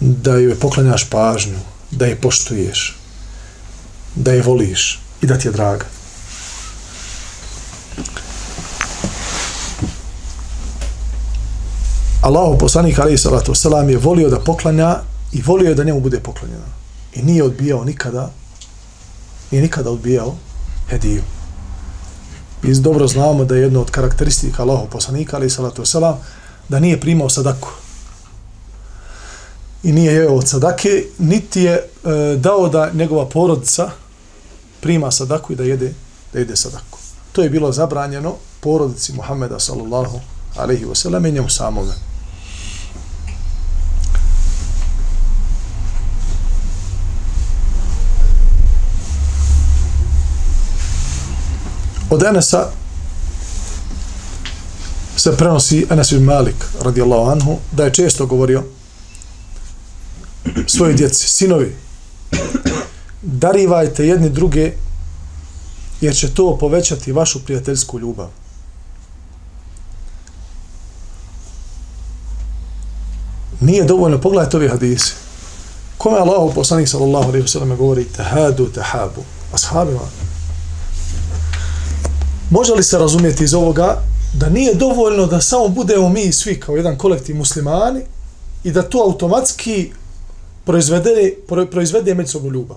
Da 0.00 0.36
joj 0.36 0.58
poklanjaš 0.58 1.10
pažnju, 1.10 1.58
da 1.90 2.06
je 2.06 2.16
poštuješ, 2.16 2.96
da 4.14 4.32
je 4.32 4.42
voliš 4.42 5.00
i 5.22 5.26
da 5.26 5.38
ti 5.38 5.48
je 5.48 5.52
draga. 5.52 5.84
Allahu 12.20 12.58
poslanik 12.58 12.98
Ali 12.98 13.18
salatu 13.18 13.54
selam 13.54 13.90
je 13.90 13.98
volio 13.98 14.30
da 14.30 14.40
poklanja 14.40 14.96
i 15.32 15.42
volio 15.42 15.68
je 15.68 15.74
da 15.74 15.84
njemu 15.84 16.00
bude 16.00 16.20
poklonjeno. 16.20 16.64
I 17.14 17.22
nije 17.22 17.44
odbijao 17.44 17.84
nikada 17.84 18.30
nije 19.54 19.62
nikada 19.62 19.90
odbijao 19.90 20.34
hediju. 20.88 21.22
Mi 22.62 22.74
dobro 22.74 23.06
znamo 23.06 23.44
da 23.44 23.54
je 23.54 23.62
jedno 23.62 23.80
od 23.80 23.90
karakteristika 23.90 24.62
Allahov 24.62 24.86
poslanika 24.86 25.36
ali 25.36 25.50
salatu 25.50 25.82
wasalam, 25.82 26.14
da 26.68 26.80
nije 26.80 27.00
primao 27.00 27.28
sadaku. 27.28 27.68
I 29.82 29.92
nije 29.92 30.12
jeo 30.12 30.34
od 30.34 30.48
sadake, 30.48 31.04
niti 31.18 31.62
je 31.62 31.74
e, 31.74 31.86
dao 32.36 32.68
da 32.68 32.90
njegova 32.94 33.28
porodica 33.28 33.90
prima 34.80 35.10
sadaku 35.10 35.52
i 35.52 35.56
da 35.56 35.62
jede, 35.62 35.92
da 36.32 36.38
jede 36.38 36.56
sadaku. 36.56 36.98
To 37.32 37.42
je 37.42 37.50
bilo 37.50 37.72
zabranjeno 37.72 38.34
porodici 38.60 39.12
Muhameda 39.12 39.60
sallallahu 39.60 40.20
alaihi 40.56 40.84
ve 40.84 40.94
sellem 40.94 41.26
i 41.26 41.32
njemu 41.32 41.48
samome. 41.48 41.94
Od 52.14 52.22
Enesa 52.22 52.70
se 55.16 55.36
prenosi 55.36 55.86
Enes 55.90 56.12
bin 56.12 56.22
Malik 56.22 56.54
radijallahu 56.80 57.30
anhu 57.30 57.56
da 57.72 57.84
je 57.84 57.92
često 57.94 58.26
govorio 58.26 58.62
svoji 60.66 60.94
djeci, 60.94 61.28
sinovi 61.28 61.76
darivajte 63.22 64.06
jedni 64.06 64.30
druge 64.30 64.72
jer 66.00 66.14
će 66.14 66.34
to 66.34 66.58
povećati 66.58 67.12
vašu 67.12 67.44
prijateljsku 67.44 67.98
ljubav. 67.98 68.28
Nije 73.60 73.84
dovoljno, 73.84 74.20
pogledajte 74.20 74.56
ove 74.56 74.68
hadise. 74.68 75.14
Kome 75.98 76.18
Allah, 76.18 76.54
poslanik 76.54 76.88
sallallahu 76.88 77.28
alaihi 77.28 77.46
wa 77.46 77.50
sallam, 77.50 77.76
govori 77.76 78.04
tahadu, 78.04 78.66
tahabu, 78.66 79.22
ashabima, 79.52 80.00
Može 82.54 82.74
li 82.74 82.82
se 82.82 82.98
razumjeti 82.98 83.44
iz 83.44 83.54
ovoga 83.54 84.02
da 84.34 84.48
nije 84.48 84.74
dovoljno 84.74 85.26
da 85.26 85.40
samo 85.40 85.68
budemo 85.68 86.08
mi 86.08 86.32
svi 86.32 86.60
kao 86.60 86.76
jedan 86.76 86.98
kolektiv 86.98 87.36
muslimani 87.36 88.00
i 88.64 88.70
da 88.70 88.82
to 88.82 88.98
automatski 88.98 89.90
proizvede, 90.64 91.34
proizvede 91.70 92.14
međusobnu 92.14 92.50
ljubav. 92.50 92.76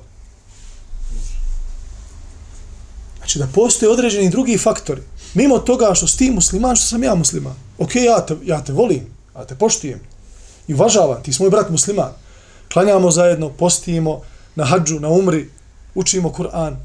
Znači 3.17 3.39
da 3.39 3.47
postoje 3.53 3.91
određeni 3.91 4.29
drugi 4.29 4.57
faktori. 4.57 5.01
Mimo 5.33 5.59
toga 5.59 5.93
što 5.93 6.07
si 6.07 6.17
ti 6.17 6.31
musliman, 6.31 6.75
što 6.75 6.87
sam 6.87 7.03
ja 7.03 7.15
musliman. 7.15 7.55
Ok, 7.77 7.95
ja 7.95 8.25
te, 8.25 8.35
ja 8.45 8.63
te 8.63 8.73
volim, 8.73 9.05
ja 9.35 9.45
te 9.45 9.55
poštijem 9.55 9.99
i 10.67 10.73
uvažavam, 10.73 11.23
ti 11.23 11.33
smo 11.33 11.43
moj 11.43 11.51
brat 11.51 11.69
musliman. 11.69 12.11
Klanjamo 12.73 13.11
zajedno, 13.11 13.49
postimo 13.49 14.21
na 14.55 14.65
hađu, 14.65 14.99
na 14.99 15.09
umri, 15.09 15.49
učimo 15.95 16.29
Kur'an, 16.29 16.75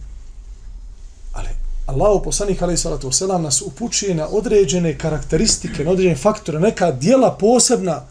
Allahu 1.92 2.24
poslanik 2.24 2.62
alejhi 2.62 2.78
salatu 2.78 3.07
vesselam 3.07 3.42
nas 3.42 3.62
upućuje 3.62 4.14
na 4.14 4.28
određene 4.28 4.98
karakteristike, 4.98 5.85
na 5.85 5.90
određene 5.90 6.16
faktore, 6.16 6.61
neka 6.61 6.90
dijela 6.90 7.37
posebna 7.37 8.02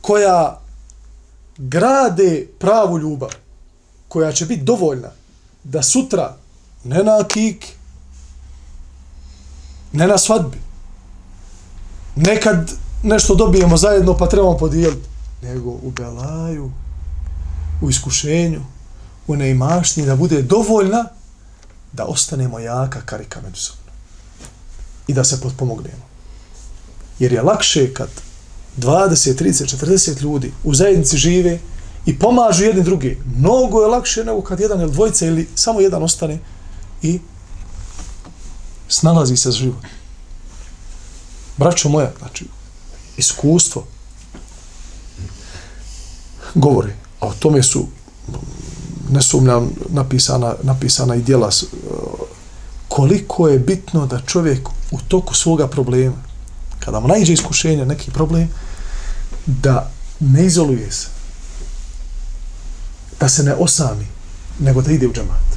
koja 0.00 0.60
grade 1.58 2.46
pravu 2.58 2.98
ljubav, 2.98 3.30
koja 4.08 4.32
će 4.32 4.46
biti 4.46 4.62
dovoljna 4.62 5.10
da 5.64 5.82
sutra 5.82 6.36
ne 6.84 7.04
na 7.04 7.24
kik, 7.28 7.66
ne 9.92 10.06
na 10.06 10.18
svadbi, 10.18 10.58
nekad 12.16 12.72
nešto 13.02 13.34
dobijemo 13.34 13.76
zajedno 13.76 14.16
pa 14.16 14.26
trebamo 14.26 14.56
podijeliti, 14.56 15.08
nego 15.42 15.70
u 15.70 15.90
belaju, 15.90 16.70
u 17.82 17.90
iskušenju, 17.90 18.60
u 19.26 19.36
neimašnji, 19.36 20.06
da 20.06 20.16
bude 20.16 20.42
dovoljna 20.42 21.04
da 21.92 22.04
ostanemo 22.04 22.58
jaka 22.58 23.00
karika 23.00 23.40
međusobno 23.40 23.92
i 25.06 25.14
da 25.14 25.24
se 25.24 25.40
potpomognemo. 25.40 26.08
Jer 27.18 27.32
je 27.32 27.42
lakše 27.42 27.94
kad 27.94 28.08
20, 28.76 29.42
30, 29.42 29.76
40 29.76 30.22
ljudi 30.22 30.52
u 30.64 30.74
zajednici 30.74 31.16
žive 31.16 31.58
i 32.06 32.18
pomažu 32.18 32.64
jedni 32.64 32.82
drugi. 32.82 33.18
Mnogo 33.36 33.80
je 33.82 33.88
lakše 33.88 34.24
nego 34.24 34.42
kad 34.42 34.60
jedan 34.60 34.80
ili 34.80 34.92
dvojica 34.92 35.26
ili 35.26 35.48
samo 35.54 35.80
jedan 35.80 36.02
ostane 36.02 36.38
i 37.02 37.20
snalazi 38.88 39.36
se 39.36 39.50
za 39.50 39.56
život. 39.56 39.84
Braćo 41.56 41.88
moja, 41.88 42.12
znači, 42.18 42.44
iskustvo 43.16 43.86
govori, 46.54 46.92
a 47.20 47.26
o 47.26 47.34
tome 47.38 47.62
su 47.62 47.86
ne 49.10 49.22
sumnjam 49.22 49.70
napisana, 49.88 50.54
napisana 50.62 51.14
i 51.14 51.22
djela 51.22 51.50
koliko 52.88 53.48
je 53.48 53.58
bitno 53.58 54.06
da 54.06 54.20
čovjek 54.26 54.68
u 54.90 54.98
toku 55.08 55.34
svoga 55.34 55.68
problema 55.68 56.16
kada 56.78 57.00
mu 57.00 57.08
najđe 57.08 57.32
iskušenje 57.32 57.86
neki 57.86 58.10
problem 58.10 58.48
da 59.46 59.90
ne 60.20 60.46
izoluje 60.46 60.92
se. 60.92 61.06
Da 63.20 63.28
se 63.28 63.42
ne 63.42 63.54
osami 63.54 64.06
nego 64.58 64.82
da 64.82 64.92
ide 64.92 65.06
u 65.06 65.12
džemat. 65.12 65.48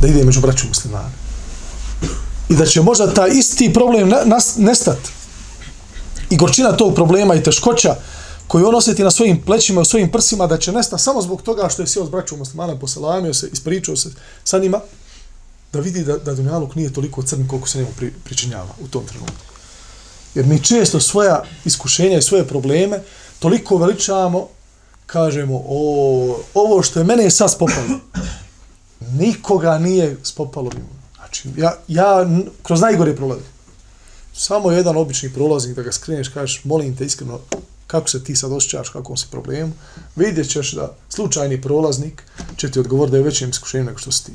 Da 0.00 0.08
ide 0.08 0.24
među 0.24 0.40
braću 0.40 0.68
muslimane. 0.68 1.14
I 2.48 2.56
da 2.56 2.66
će 2.66 2.82
možda 2.82 3.14
ta 3.14 3.26
isti 3.26 3.72
problem 3.74 4.12
nestat. 4.56 4.98
I 6.30 6.36
gorčina 6.36 6.76
tog 6.76 6.94
problema 6.94 7.34
i 7.34 7.42
teškoća 7.42 7.96
koji 8.48 8.64
on 8.64 8.74
osjeti 8.74 9.04
na 9.04 9.10
svojim 9.10 9.42
plećima, 9.42 9.80
u 9.80 9.84
svojim 9.84 10.10
prsima, 10.10 10.46
da 10.46 10.58
će 10.58 10.72
nesta 10.72 10.98
samo 10.98 11.22
zbog 11.22 11.42
toga 11.42 11.68
što 11.68 11.82
je 11.82 11.86
sjeo 11.86 12.06
s 12.06 12.10
braćom 12.10 12.38
muslimana, 12.38 12.78
poselamio 12.78 13.34
se, 13.34 13.48
ispričao 13.52 13.96
se 13.96 14.10
sa 14.44 14.58
njima, 14.58 14.80
da 15.72 15.80
vidi 15.80 16.04
da, 16.04 16.18
da 16.18 16.34
Dunjaluk 16.34 16.74
nije 16.74 16.92
toliko 16.92 17.22
crn 17.22 17.48
koliko 17.48 17.68
se 17.68 17.78
njemu 17.78 17.90
pri, 17.96 18.12
pričinjava 18.24 18.74
u 18.80 18.88
tom 18.88 19.06
trenutku. 19.06 19.44
Jer 20.34 20.46
mi 20.46 20.64
često 20.64 21.00
svoja 21.00 21.44
iskušenja 21.64 22.18
i 22.18 22.22
svoje 22.22 22.48
probleme 22.48 23.02
toliko 23.38 23.76
veličamo, 23.76 24.48
kažemo, 25.06 25.62
o, 25.68 26.40
ovo 26.54 26.82
što 26.82 27.00
je 27.00 27.04
mene 27.04 27.30
sad 27.30 27.52
spopalo, 27.52 28.00
nikoga 29.00 29.78
nije 29.78 30.16
spopalo 30.22 30.70
mimo. 30.74 30.98
Znači, 31.16 31.48
ja, 31.56 31.76
ja 31.88 32.26
kroz 32.62 32.80
najgore 32.80 33.16
prolazim. 33.16 33.44
Samo 34.34 34.70
jedan 34.70 34.96
obični 34.96 35.32
prolaznik 35.32 35.76
da 35.76 35.82
ga 35.82 35.92
skreneš, 35.92 36.28
kažeš, 36.28 36.64
molim 36.64 36.96
te 36.96 37.04
iskreno, 37.04 37.40
kako 37.88 38.08
se 38.08 38.24
ti 38.24 38.36
sad 38.36 38.52
osjećaš, 38.52 38.88
kako 38.88 39.16
si 39.16 39.26
problem, 39.30 39.74
vidjet 40.16 40.50
ćeš 40.50 40.72
da 40.72 40.94
slučajni 41.08 41.60
prolaznik 41.60 42.22
će 42.56 42.70
ti 42.70 42.80
odgovor 42.80 43.10
da 43.10 43.16
je 43.16 43.22
većim 43.22 43.50
iskušenjem 43.50 43.86
nego 43.86 43.98
što 43.98 44.12
si 44.12 44.24
ti. 44.24 44.32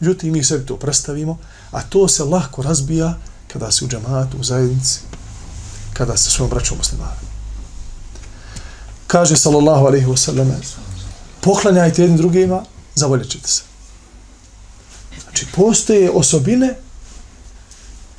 Međutim, 0.00 0.32
mi 0.32 0.44
sebi 0.44 0.66
to 0.66 0.76
predstavimo, 0.76 1.38
a 1.70 1.82
to 1.82 2.08
se 2.08 2.24
lahko 2.24 2.62
razbija 2.62 3.14
kada 3.52 3.70
si 3.70 3.84
u 3.84 3.88
džamatu, 3.88 4.36
u 4.40 4.44
zajednici, 4.44 5.00
kada 5.92 6.16
se 6.16 6.30
svojom 6.30 6.50
braćom 6.50 6.78
muslimani. 6.78 7.26
Kaže, 9.06 9.36
sallallahu 9.36 9.86
alaihi 9.86 10.06
wa 10.06 10.16
sallam, 10.16 10.60
poklanjajte 11.40 12.02
jednim 12.02 12.18
drugima, 12.18 12.64
zavoljet 12.94 13.30
ćete 13.30 13.48
se. 13.48 13.62
Znači, 15.22 15.46
postoje 15.54 16.10
osobine, 16.10 16.74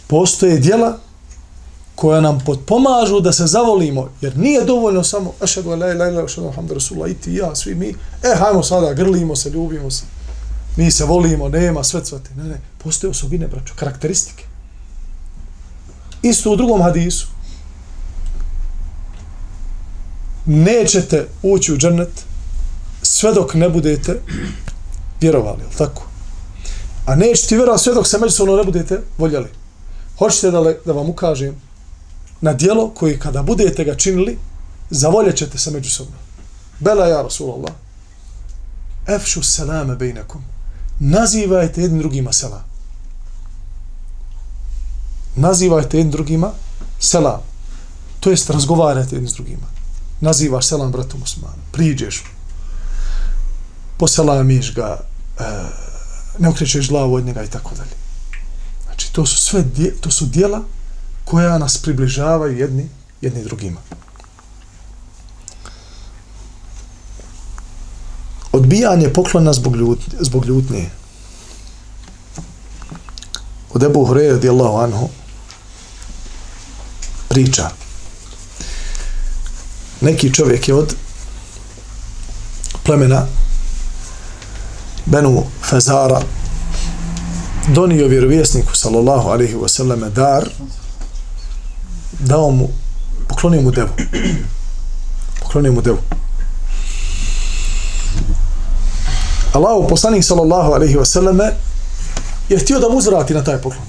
postoje 0.08 0.60
dijela 0.60 1.00
koja 1.96 2.22
nam 2.22 2.40
potpomažu 2.46 3.20
da 3.20 3.32
se 3.32 3.48
zavolimo, 3.48 4.10
jer 4.22 4.38
nije 4.38 4.66
dovoljno 4.66 5.04
samo 5.04 5.34
ašadu 5.42 5.70
la 5.70 5.92
ilaha 5.92 6.12
illa 6.12 6.24
ašadu 6.24 6.48
muhammadu 6.48 6.74
rasulullah 6.74 7.12
i 7.12 7.14
ti 7.14 7.34
ja, 7.34 7.56
svi 7.56 7.76
mi, 7.76 7.90
e, 8.24 8.36
hajmo 8.40 8.64
sada, 8.64 8.94
grlimo 8.94 9.36
se, 9.36 9.50
ljubimo 9.50 9.92
se, 9.92 10.04
mi 10.76 10.92
se 10.92 11.06
volimo, 11.06 11.50
nema 11.50 11.84
sve 11.84 12.04
cvate. 12.04 12.30
Ne, 12.36 12.44
ne, 12.44 12.62
postoje 12.84 13.12
osobine, 13.12 13.48
braćo, 13.48 13.74
karakteristike. 13.76 14.44
Isto 16.22 16.52
u 16.52 16.56
drugom 16.56 16.82
hadisu. 16.82 17.28
Nećete 20.46 21.28
ući 21.44 21.74
u 21.74 21.78
džennet 21.78 22.26
sve 23.02 23.34
dok 23.34 23.54
ne 23.54 23.70
budete 23.70 24.20
vjerovali, 25.22 25.62
je 25.62 25.78
tako? 25.78 26.08
A 27.06 27.16
nećete 27.16 27.56
vjerovati 27.56 27.84
sve 27.84 27.94
dok 27.94 28.08
se 28.08 28.18
međusobno 28.18 28.56
ne 28.56 28.64
budete 28.64 29.02
voljeli. 29.18 29.50
Hoćete 30.18 30.52
da, 30.52 30.60
le, 30.60 30.78
da 30.86 30.92
vam 30.92 31.10
ukažem 31.10 31.56
na 32.44 32.54
dijelo 32.54 32.90
koji 32.90 33.20
kada 33.20 33.44
budete 33.44 33.84
ga 33.84 33.96
činili, 33.96 34.38
zavoljet 34.90 35.38
ćete 35.38 35.58
se 35.58 35.72
međusobno. 35.72 36.16
Bela 36.80 37.08
ja, 37.08 37.22
Rasulallah. 37.22 37.74
Efšu 39.08 39.44
selame 39.44 39.96
bejnekom 39.96 40.42
nazivajte 41.00 41.82
jednim 41.82 42.00
drugima 42.00 42.34
selam. 42.34 42.64
Nazivajte 45.36 45.98
jednim 45.98 46.12
drugima 46.12 46.52
selam. 47.00 47.42
To 48.20 48.30
jest 48.30 48.50
razgovarajte 48.50 49.16
jednim 49.16 49.30
s 49.30 49.34
drugima. 49.34 49.68
Nazivaš 50.22 50.68
selam 50.68 50.92
bratu 50.92 51.18
muslimanu. 51.18 51.64
Priđeš 51.72 52.24
mu. 52.24 52.30
Poselamiš 53.98 54.74
ga. 54.74 55.00
E, 55.40 55.44
ne 56.40 56.50
okrećeš 56.50 56.90
glavu 56.90 57.14
od 57.14 57.26
njega 57.26 57.44
i 57.44 57.48
tako 57.48 57.76
dalje. 57.76 57.96
Znači, 58.86 59.14
to 59.14 59.26
su 59.26 59.38
sve 59.38 59.64
to 60.02 60.12
su 60.12 60.26
dijela 60.26 60.62
koja 61.26 61.58
nas 61.58 61.78
približavaju 61.78 62.58
jedni, 62.58 62.90
jedni 63.22 63.44
drugima. 63.44 63.80
odbijanje 68.54 69.10
poklona 69.14 69.54
zbog, 69.54 69.76
ljut, 69.76 70.00
zbog 70.20 70.46
ljutnje. 70.46 70.90
Od 73.74 73.84
Ebu 73.84 74.06
Hureyre 74.06 74.32
radijallahu 74.32 74.78
anhu 74.78 75.10
priča. 77.30 77.70
Neki 80.02 80.34
čovjek 80.34 80.68
je 80.68 80.76
od 80.76 80.96
plemena 82.84 83.26
Benu 85.06 85.44
Fezara 85.70 86.22
donio 87.68 88.08
vjerovjesniku 88.08 88.76
sallallahu 88.76 89.30
alaihi 89.30 89.56
wasallam 89.56 90.10
dar 90.10 90.50
dao 92.26 92.52
mu 92.52 92.70
poklonio 93.28 93.62
mu 93.62 93.72
devu 93.72 93.90
poklonio 95.40 95.72
mu 95.72 95.82
devu 95.82 95.98
Allahu 99.54 99.88
poslanik 99.88 100.24
sallallahu 100.24 100.74
alejhi 100.74 100.98
ve 100.98 101.06
selleme 101.06 101.54
je 102.50 102.60
htio 102.60 102.80
da 102.80 102.90
mu 102.90 102.98
uzvrati 102.98 103.34
na 103.34 103.44
taj 103.44 103.58
poklon. 103.58 103.86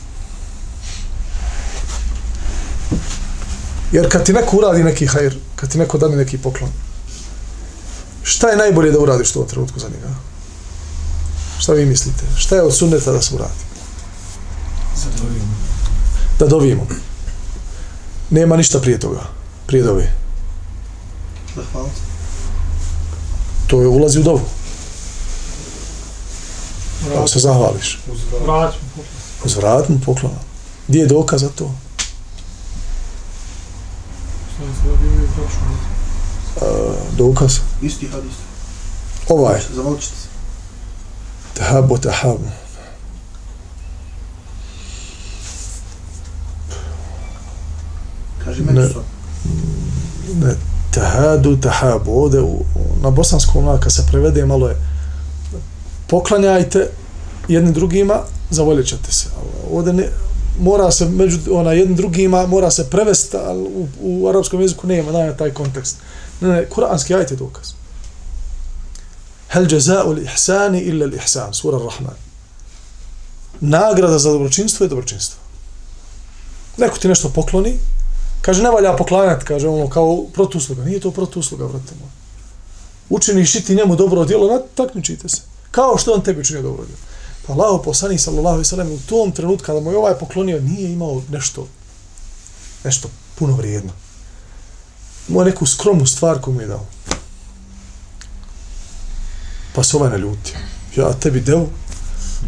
Jer 3.93 4.13
kad 4.13 4.25
ti 4.25 4.33
neko 4.33 4.57
uradi 4.57 4.85
neki 4.85 5.07
hajr, 5.07 5.37
kad 5.57 5.73
ti 5.73 5.79
neko 5.79 5.99
dane 5.99 6.17
neki 6.17 6.39
poklon, 6.39 6.71
šta 8.23 8.49
je 8.49 8.57
najbolje 8.57 8.93
da 8.93 8.99
uradiš 8.99 9.31
u 9.31 9.35
tom 9.35 9.49
trenutku 9.49 9.81
za 9.81 9.89
njega? 9.89 10.09
Šta 11.59 11.73
vi 11.73 11.87
mislite? 11.87 12.25
Šta 12.37 12.57
je 12.57 12.63
od 12.63 12.77
sunneta 12.77 13.13
da 13.13 13.23
se 13.23 13.35
uradi? 13.35 13.65
Da 16.39 16.47
dovijemo. 16.47 16.87
Nema 18.35 18.57
ništa 18.57 18.81
prije 18.81 19.01
toga. 19.01 19.21
Prije 19.67 19.85
dove. 19.85 20.13
To 23.67 23.81
je 23.81 23.89
ulazi 23.89 24.19
u 24.21 24.23
dovu. 24.23 24.41
Pa 27.15 27.27
se 27.27 27.39
zahvališ. 27.39 28.01
Uzvrat 29.45 29.89
mu 29.89 30.01
poklona. 30.05 30.39
Gdje 30.89 30.99
je 31.01 31.07
dokaz 31.07 31.41
za 31.41 31.49
to? 31.49 31.65
Uh, 36.57 36.95
dokaz? 37.17 37.59
Isti 37.83 38.09
hadis. 38.09 38.33
Ovaj. 39.29 39.61
Zamolit 39.75 40.01
ćete 40.03 40.15
se. 40.15 40.29
Tahabu, 41.55 41.99
tahabu. 41.99 42.64
Kaži 48.55 48.65
meni 48.65 48.81
Ne. 48.81 48.89
Ne, 50.47 50.55
tahadu, 50.91 51.57
tahabu. 51.57 52.13
Ovde 52.13 52.41
u, 52.41 52.65
na 53.03 53.11
bosanskom, 53.11 53.81
kad 53.81 53.93
se 53.93 54.07
prevede, 54.11 54.47
malo 54.47 54.69
je 54.69 54.77
poklanjajte 56.07 56.91
jedni 57.49 57.73
drugima, 57.73 58.21
zavoljet 58.51 58.87
ćete 58.87 59.13
se. 59.13 59.27
Ovde 59.73 59.93
ne, 59.93 60.09
mora 60.61 60.91
se 60.91 61.09
među 61.09 61.39
ona 61.51 61.73
jednim 61.73 61.97
drugima 61.97 62.47
mora 62.47 62.71
se 62.71 62.91
prevesti, 62.91 63.37
ali 63.37 63.61
u, 63.61 63.89
u 64.01 64.29
arapskom 64.29 64.61
jeziku 64.61 64.87
nema, 64.87 65.13
nema 65.13 65.33
taj 65.33 65.51
kontekst. 65.51 65.97
Ne, 66.41 66.49
ne, 66.49 66.69
kuranski 66.69 67.15
ajte 67.15 67.37
dokaz. 67.37 67.73
Hel 69.49 69.67
jaza'u 69.73 70.13
li 70.13 70.23
ihsani 70.23 70.81
illa 70.81 71.07
li 71.07 71.17
ihsan, 71.17 71.55
sura 71.55 71.79
Rahman. 71.79 72.17
Nagrada 73.61 74.19
za 74.19 74.31
dobročinstvo 74.31 74.85
je 74.85 74.89
dobročinstvo. 74.89 75.41
Neko 76.77 76.99
ti 76.99 77.09
nešto 77.09 77.29
pokloni, 77.29 77.75
kaže 78.45 78.63
ne 78.63 78.71
valja 78.71 78.97
poklanjati, 78.97 79.45
kaže 79.45 79.69
ono 79.69 79.89
kao 79.89 80.25
protusluga. 80.33 80.85
Nije 80.85 81.01
to 81.01 81.11
protusluga, 81.11 81.65
vrate 81.65 81.95
moj. 82.01 82.11
Učiniš 83.09 83.55
i 83.55 83.65
ti 83.65 83.75
njemu 83.75 83.97
dobro 83.97 84.25
djelo, 84.25 84.63
takmičite 84.75 85.29
se. 85.29 85.41
Kao 85.71 85.99
što 85.99 86.13
on 86.13 86.23
tebi 86.23 86.45
čini 86.45 86.63
dobro 86.63 86.85
djelo. 86.85 87.01
Pa 87.47 87.53
Allah 87.53 87.81
poslani, 87.85 88.19
sallallahu 88.19 88.55
alejhi 88.55 88.61
ve 88.61 88.65
sellem 88.65 88.93
u 88.93 88.99
tom 89.09 89.33
trenutku 89.33 89.67
kada 89.67 89.81
mu 89.81 89.91
je 89.91 89.97
ovaj 89.97 90.15
poklonio 90.15 90.61
nije 90.61 90.93
imao 90.93 91.23
nešto 91.31 91.67
nešto 92.85 93.09
puno 93.35 93.57
vrijedno. 93.57 93.93
Imao 95.29 95.45
neku 95.45 95.67
skromnu 95.67 96.07
stvar 96.07 96.41
koju 96.41 96.55
mu 96.55 96.61
je 96.61 96.67
dao. 96.67 96.87
Pa 99.75 99.83
se 99.85 99.97
ovaj 99.97 100.11
naljutio. 100.11 100.57
Ja 100.97 101.13
tebi 101.13 101.41
deo, 101.41 101.67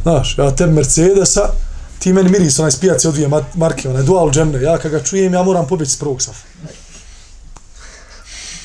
znaš, 0.02 0.38
ja 0.38 0.56
tebi 0.56 0.72
Mercedesa, 0.72 1.50
ti 1.98 2.12
meni 2.12 2.30
miris 2.30 2.58
onaj 2.58 2.70
spijaci 2.70 3.08
od 3.08 3.14
dvije 3.14 3.28
marke, 3.54 3.88
onaj 3.88 4.02
dual 4.02 4.30
džemne, 4.30 4.62
ja 4.62 4.78
kad 4.78 4.90
ga 4.90 5.02
čujem, 5.02 5.34
ja 5.34 5.42
moram 5.42 5.66
pobjeći 5.66 5.92
s 5.92 5.98
prvog 5.98 6.22
safa. 6.22 6.46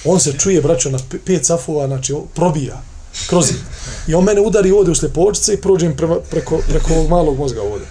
On 0.05 0.19
se 0.19 0.33
čuje, 0.33 0.61
braćo, 0.61 0.89
na 0.89 0.99
pet 1.25 1.45
safova, 1.45 1.87
znači, 1.87 2.15
probija 2.35 2.81
kroz 3.27 3.49
je. 3.49 3.55
I 4.07 4.13
on 4.13 4.23
mene 4.23 4.41
udari 4.41 4.71
ovdje 4.71 4.91
u 4.91 4.95
slepočice 4.95 5.53
i 5.53 5.61
prođem 5.61 5.97
prema, 5.97 6.19
preko, 6.19 6.59
preko 6.69 6.93
ovog 6.93 7.09
malog 7.09 7.37
mozga 7.37 7.61
ovdje. 7.61 7.87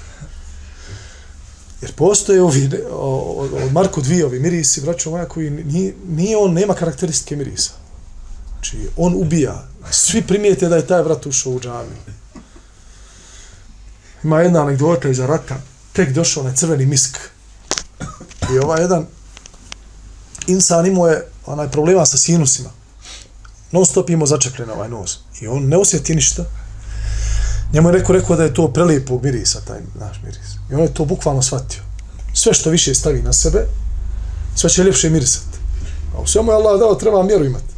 Jer 1.83 1.93
postoje 1.93 2.43
ovi, 2.43 2.71
od, 2.91 3.53
od 3.53 3.73
Marko 3.73 4.01
dvije 4.01 4.27
ovi 4.27 4.41
mirisi, 4.41 4.81
braćo 4.81 5.11
moja, 5.11 5.29
koji 5.29 5.51
nije, 5.51 5.95
nije 6.09 6.37
on, 6.37 6.53
nema 6.53 6.75
karakteristike 6.75 7.37
mirisa. 7.37 7.73
Znači, 8.53 8.77
on 8.97 9.15
ubija. 9.15 9.69
Svi 9.91 10.23
primijete 10.23 10.69
da 10.69 10.77
je 10.77 10.87
taj 10.87 11.03
vrat 11.03 11.27
ušao 11.27 11.53
u 11.53 11.61
džamiju. 11.61 11.97
Ima 14.25 14.41
jedna 14.41 14.63
anegdota 14.63 15.09
iza 15.09 15.27
rata. 15.27 15.57
Tek 15.93 16.13
došao 16.13 16.43
na 16.43 16.55
crveni 16.55 16.87
misk. 16.87 17.19
I 18.55 18.59
ovaj 18.59 18.81
jedan 18.81 19.07
insan 20.47 20.87
imao 20.87 21.09
je 21.09 21.27
onaj 21.47 21.69
problema 21.69 22.07
sa 22.07 22.19
sinusima. 22.19 22.71
Non 23.71 23.87
stop 23.87 24.11
imao 24.11 24.27
začepljen 24.27 24.71
ovaj 24.71 24.89
nos. 24.89 25.19
I 25.41 25.49
on 25.49 25.69
ne 25.69 25.77
osjeti 25.77 26.15
ništa. 26.15 26.45
Njemu 27.73 27.89
je 27.89 27.93
rekao, 27.93 28.15
rekao 28.15 28.37
da 28.37 28.45
je 28.45 28.55
to 28.55 28.69
prelijepog 28.73 29.25
mirisa, 29.25 29.61
taj 29.61 29.81
naš 30.01 30.21
miris. 30.25 30.55
I 30.71 30.75
on 30.75 30.81
je 30.81 30.95
to 30.95 31.05
bukvalno 31.05 31.43
shvatio. 31.43 31.83
Sve 32.35 32.55
što 32.55 32.71
više 32.71 32.95
stavi 32.95 33.23
na 33.23 33.33
sebe, 33.33 33.67
sve 34.57 34.71
će 34.71 34.85
ljepše 34.85 35.11
mirisati. 35.11 35.59
A 36.17 36.21
u 36.21 36.27
svemu 36.27 36.53
je 36.53 36.55
Allah 36.55 36.81
dao, 36.81 36.95
treba 36.95 37.23
mjeru 37.23 37.45
imati. 37.45 37.75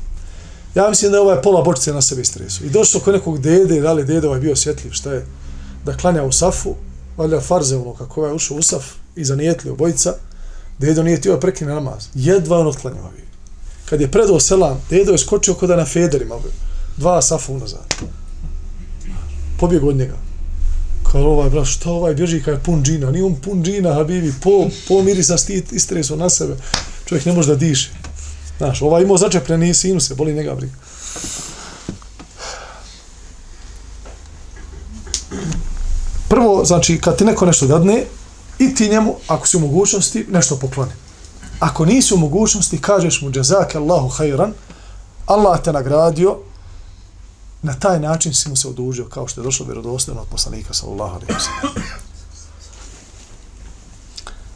Ja 0.74 0.88
mislim 0.88 1.10
da 1.10 1.16
je 1.16 1.22
ovaj 1.22 1.42
pola 1.42 1.62
bočice 1.62 1.92
na 1.92 2.02
sebi 2.02 2.22
istresu. 2.22 2.64
I 2.64 2.70
došlo 2.70 3.00
kod 3.00 3.14
nekog 3.14 3.40
dede, 3.40 3.80
da 3.80 3.92
li 3.92 4.04
dede 4.04 4.26
ovaj 4.26 4.40
bio 4.40 4.52
osjetljiv, 4.52 4.90
šta 4.90 5.12
je, 5.12 5.26
da 5.84 5.96
klanja 5.96 6.22
u 6.22 6.32
safu, 6.32 6.74
valja 7.16 7.40
farze 7.40 7.76
ono, 7.76 7.94
kako 7.94 8.26
je 8.26 8.32
ušao 8.32 8.56
u 8.56 8.62
saf 8.62 8.84
i 9.16 9.24
zanijetli 9.24 9.70
obojica, 9.70 10.14
dedo 10.78 11.02
nije 11.02 11.20
tio 11.20 11.36
prekine 11.36 11.74
namaz. 11.74 12.06
Jedva 12.14 12.58
on 12.58 12.66
otklanjava 12.66 13.10
bi. 13.16 13.22
Kad 13.84 14.00
je 14.00 14.10
predao 14.10 14.40
selam, 14.40 14.80
dedo 14.90 15.12
je 15.12 15.18
skočio 15.18 15.54
kod 15.54 15.68
da 15.68 15.76
na 15.76 15.84
federima, 15.84 16.34
dva 16.96 17.22
safa 17.22 17.52
unazad. 17.52 17.94
Pobjeg 19.58 19.84
od 19.84 19.96
njega. 19.96 20.16
Kao 21.12 21.22
ovaj, 21.22 21.50
bra, 21.50 21.64
šta 21.64 21.90
ovaj 21.90 22.14
bježi 22.14 22.42
kada 22.42 22.56
je 22.56 22.62
pun 22.62 22.82
džina? 22.82 23.10
Nije 23.10 23.24
on 23.24 23.34
pun 23.34 23.64
džina, 23.64 23.94
habibi, 23.94 24.34
po, 24.42 24.68
po 24.88 25.02
mirisa 25.02 25.38
stit, 25.38 25.72
istreso 25.72 26.16
na 26.16 26.30
sebe. 26.30 26.56
Čovjek 27.06 27.26
ne 27.26 27.32
može 27.32 27.48
da 27.48 27.56
diše. 27.56 27.90
Znaš, 28.58 28.82
ovaj 28.82 29.02
imao 29.02 29.18
začepljeni 29.18 29.74
sinuse, 29.74 30.14
boli 30.14 30.34
njega 30.34 30.54
briga. 30.54 30.74
Prvo, 36.32 36.64
znači, 36.64 37.00
kad 37.00 37.18
ti 37.18 37.24
neko 37.24 37.46
nešto 37.46 37.66
dadne, 37.66 38.04
i 38.58 38.74
ti 38.74 38.88
njemu, 38.88 39.16
ako 39.28 39.46
si 39.46 39.56
u 39.56 39.60
mogućnosti, 39.60 40.26
nešto 40.30 40.56
pokloni. 40.56 40.92
Ako 41.60 41.84
nisi 41.84 42.14
u 42.14 42.16
mogućnosti, 42.16 42.80
kažeš 42.80 43.22
mu, 43.22 43.30
džazake 43.30 43.78
Allahu 43.78 44.08
hajran, 44.08 44.52
Allah 45.26 45.62
te 45.62 45.72
nagradio, 45.72 46.38
na 47.62 47.74
taj 47.74 48.00
način 48.00 48.34
si 48.34 48.48
mu 48.48 48.56
se 48.56 48.68
odužio, 48.68 49.04
kao 49.04 49.28
što 49.28 49.40
je 49.40 49.44
došlo 49.44 49.66
vjerodostojno 49.66 50.20
od 50.20 50.26
poslanika, 50.28 50.74
sallallahu 50.74 51.14
alaihi 51.14 51.32
wa. 51.32 51.68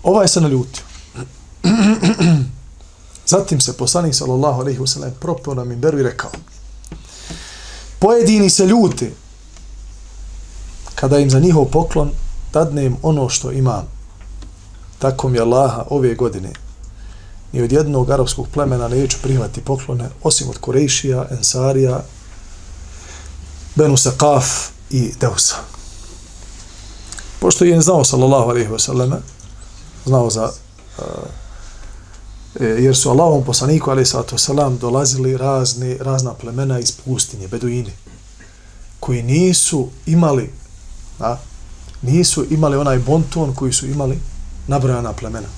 Ovaj 0.02 0.28
se 0.28 0.40
naljutio. 0.40 0.82
Zatim 3.26 3.60
se 3.60 3.76
poslanik 3.76 4.14
sallallahu 4.14 4.60
alejhi 4.60 4.80
ve 4.80 4.86
sellem 4.86 5.14
propio 5.20 5.54
na 5.54 5.64
minberu 5.64 5.98
i 5.98 6.02
rekao: 6.02 6.30
Pojedini 7.98 8.50
se 8.50 8.66
ljute 8.66 9.12
kada 10.96 11.18
im 11.18 11.30
za 11.30 11.40
njihov 11.40 11.64
poklon 11.64 12.10
dadnem 12.52 12.96
ono 13.02 13.28
što 13.28 13.52
imam. 13.52 13.84
Tako 14.98 15.28
mi 15.28 15.38
Allaha 15.38 15.84
ove 15.90 16.14
godine 16.14 16.52
ni 17.52 17.62
od 17.62 17.72
jednog 17.72 18.10
arapskog 18.10 18.48
plemena 18.48 18.88
neću 18.88 19.16
prihvati 19.22 19.60
poklone 19.60 20.08
osim 20.22 20.48
od 20.48 20.58
Kurejšija, 20.58 21.26
Ensarija, 21.30 22.02
Benu 23.74 23.96
Saqaf 23.96 24.68
i 24.90 25.12
Deusa. 25.20 25.56
Pošto 27.38 27.64
je 27.64 27.80
znao 27.80 28.04
sallallahu 28.04 28.50
alejhi 28.50 28.72
ve 28.72 28.78
sallame, 28.78 29.16
znao 30.04 30.30
za 30.30 30.50
uh, 30.98 31.04
E, 32.60 32.64
jer 32.64 32.96
su 32.96 33.10
Allahom 33.10 33.44
poslaniku 33.44 33.90
alaihi 33.90 34.06
sallatu 34.06 34.38
sallam, 34.38 34.78
dolazili 34.78 35.36
razne, 35.36 35.96
razna 36.00 36.34
plemena 36.34 36.78
iz 36.78 36.92
pustinje, 36.92 37.48
beduini, 37.48 37.92
koji 39.00 39.22
nisu 39.22 39.88
imali 40.06 40.52
a, 41.20 41.36
nisu 42.02 42.44
imali 42.50 42.76
onaj 42.76 42.98
bonton 42.98 43.54
koji 43.54 43.72
su 43.72 43.86
imali 43.86 44.18
nabrojana 44.66 45.12
plemena. 45.12 45.48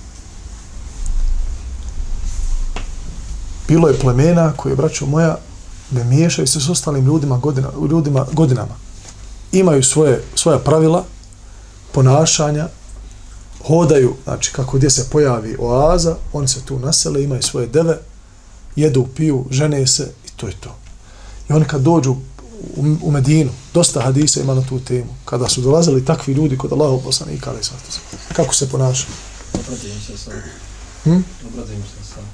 Bilo 3.68 3.88
je 3.88 3.98
plemena 3.98 4.52
koje, 4.56 4.76
braćo 4.76 5.06
moja, 5.06 5.36
ne 5.90 6.04
miješaju 6.04 6.46
se 6.46 6.60
s 6.60 6.68
ostalim 6.68 7.04
ljudima, 7.04 7.38
godina, 7.38 7.68
ljudima 7.90 8.26
godinama. 8.32 8.74
Imaju 9.52 9.82
svoje, 9.82 10.24
svoja 10.34 10.58
pravila, 10.58 11.04
ponašanja, 11.92 12.68
hodaju, 13.66 14.16
znači 14.24 14.52
kako 14.52 14.76
gdje 14.76 14.90
se 14.90 15.10
pojavi 15.10 15.56
oaza, 15.60 16.16
oni 16.32 16.48
se 16.48 16.60
tu 16.64 16.78
nasele, 16.78 17.22
imaju 17.22 17.42
svoje 17.42 17.66
deve, 17.66 17.98
jedu, 18.76 19.06
piju, 19.16 19.44
žene 19.50 19.86
se 19.86 20.12
i 20.26 20.30
to 20.36 20.46
je 20.46 20.52
to. 20.60 20.76
I 21.48 21.52
oni 21.52 21.64
kad 21.64 21.80
dođu 21.80 22.16
u, 22.76 22.96
u 23.02 23.10
Medinu, 23.10 23.50
dosta 23.74 24.00
hadisa 24.00 24.40
ima 24.40 24.54
na 24.54 24.62
tu 24.62 24.80
temu, 24.80 25.14
kada 25.24 25.48
su 25.48 25.60
dolazili 25.60 26.04
takvi 26.04 26.34
ljudi 26.34 26.58
kod 26.58 26.72
Allahov 26.72 26.98
poslanika, 26.98 27.50
ali 27.50 27.64
sad, 27.64 27.76
kako 28.32 28.54
se 28.54 28.68
ponašaju? 28.68 29.14
Obradim 29.54 30.00
se 30.06 30.18
sam. 30.18 30.32
Hm? 31.04 31.20
Obradim 31.52 31.82
se 31.82 32.12
sam. 32.14 32.24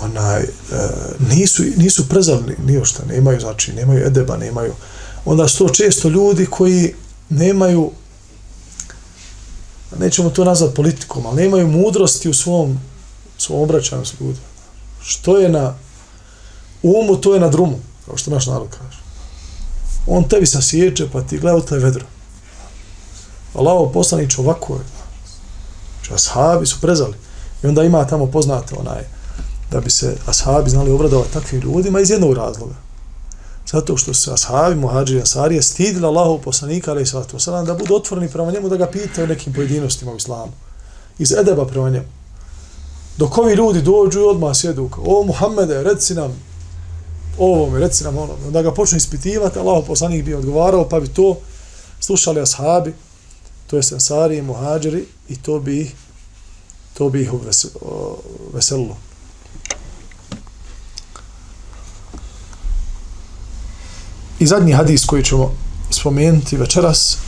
Onaj, 0.00 0.42
e, 0.42 0.46
nisu, 1.18 1.62
nisu 1.76 2.08
prezavni, 2.08 2.54
nije 2.66 2.84
šta, 2.84 3.02
nemaju, 3.04 3.40
znači, 3.40 3.72
nemaju 3.72 4.06
edeba, 4.06 4.36
nemaju. 4.36 4.74
Onda 5.24 5.48
su 5.48 5.58
to 5.58 5.74
često 5.74 6.08
ljudi 6.08 6.46
koji 6.46 6.94
nemaju 7.28 7.90
nećemo 9.98 10.30
to 10.30 10.44
nazvat 10.44 10.74
politikom, 10.74 11.26
ali 11.26 11.42
nemaju 11.42 11.68
mudrosti 11.68 12.28
u 12.28 12.34
svom, 12.34 12.80
svom 13.38 13.60
obraćanju 13.60 14.04
s 14.04 14.12
ljudima. 14.20 14.46
Što 15.02 15.38
je 15.38 15.48
na 15.48 15.74
umu, 16.82 17.16
to 17.16 17.34
je 17.34 17.40
na 17.40 17.48
drumu, 17.48 17.78
kao 18.06 18.16
što 18.16 18.30
naš 18.30 18.46
narod 18.46 18.68
kaže. 18.70 18.98
On 20.06 20.28
tebi 20.28 20.46
sasjeće, 20.46 21.08
pa 21.12 21.22
ti 21.22 21.38
gleda 21.38 21.56
otkle 21.56 21.78
vedro. 21.78 22.04
Allah 23.54 23.72
ovo 23.72 23.92
poslanič 23.92 24.38
ovako 24.38 24.74
je. 24.74 24.84
Znači, 25.96 26.14
ashabi 26.14 26.66
su 26.66 26.80
prezali. 26.80 27.14
I 27.62 27.66
onda 27.66 27.82
ima 27.82 28.06
tamo 28.06 28.26
poznate 28.26 28.74
onaj, 28.74 29.02
da 29.70 29.80
bi 29.80 29.90
se 29.90 30.16
ashabi 30.26 30.70
znali 30.70 30.90
obradovati 30.90 31.32
takvim 31.32 31.60
ljudima 31.60 32.00
iz 32.00 32.10
jednog 32.10 32.32
razloga 32.34 32.74
zato 33.72 33.96
što 33.96 34.14
su 34.14 34.32
ashabi, 34.32 34.74
muhađiri, 34.74 35.20
ansarije 35.20 35.62
stidili 35.62 36.06
Allahov 36.06 36.38
poslanika, 36.38 36.90
ali 36.90 37.02
i 37.02 37.06
sallatu 37.06 37.36
wasalam, 37.36 37.66
da 37.66 37.74
budu 37.74 37.94
otvoreni 37.94 38.32
prema 38.32 38.52
njemu, 38.52 38.68
da 38.68 38.76
ga 38.76 38.86
pitaju 38.86 39.26
nekim 39.26 39.52
pojedinostima 39.52 40.12
u 40.12 40.16
islamu. 40.16 40.52
Iz 41.18 41.32
edeba 41.32 41.66
prema 41.66 41.90
njemu. 41.90 42.06
Dok 43.16 43.38
ovi 43.38 43.54
ljudi 43.54 43.82
dođu 43.82 44.20
i 44.20 44.22
odmah 44.22 44.56
sjedu, 44.56 44.90
o 45.06 45.24
Muhammede, 45.24 45.82
reci 45.82 46.14
nam 46.14 46.42
ovo 47.38 47.70
mi, 47.70 47.80
reci 47.80 48.04
nam 48.04 48.18
ono. 48.18 48.36
Da 48.50 48.62
ga 48.62 48.74
počne 48.74 48.96
ispitivati, 48.96 49.58
Allah 49.58 49.84
poslanik 49.86 50.24
bi 50.24 50.34
odgovarao, 50.34 50.88
pa 50.88 51.00
bi 51.00 51.08
to 51.08 51.38
slušali 52.00 52.40
ashabi, 52.40 52.94
to 53.66 53.76
je 53.76 54.38
i 54.38 54.42
muhađiri, 54.42 55.04
i 55.28 55.36
to 55.36 55.60
bi 55.60 55.90
to 56.94 57.08
bi 57.08 57.22
ih 57.22 57.30
veselilo. 58.52 58.96
I 64.38 64.46
zadnji 64.46 64.72
hadis 64.72 65.04
koji 65.04 65.24
ćemo 65.24 65.54
spomenuti 65.90 66.56
večeras 66.56 67.18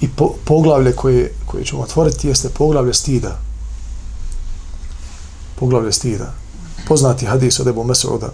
i 0.00 0.08
po, 0.08 0.34
poglavlje 0.44 0.92
koje, 0.92 1.34
koje 1.46 1.64
ćemo 1.64 1.82
otvoriti 1.82 2.28
jeste 2.28 2.48
poglavlje 2.48 2.94
stida. 2.94 3.38
Poglavlje 5.58 5.92
stida. 5.92 6.34
Poznati 6.86 7.26
hadis 7.26 7.60
od 7.60 7.66
Ebu 7.66 7.84
Mesuda. 7.84 8.32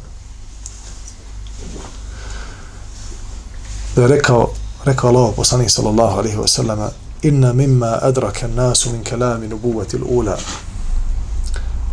Da 3.97 4.03
je 4.03 4.09
rekao, 4.09 4.51
rekao 4.85 5.11
Allah 5.11 5.33
poslanih 5.37 5.73
sallallahu 5.73 6.19
alaihi 6.19 6.37
wa 6.37 6.49
sallama 6.49 6.91
inna 7.23 7.53
mimma 7.53 7.99
adraka 8.03 8.49
nasu 8.49 8.91
min 8.91 9.05
kalami 9.05 9.49
nubuvati 9.49 9.99
l'ula 9.99 10.37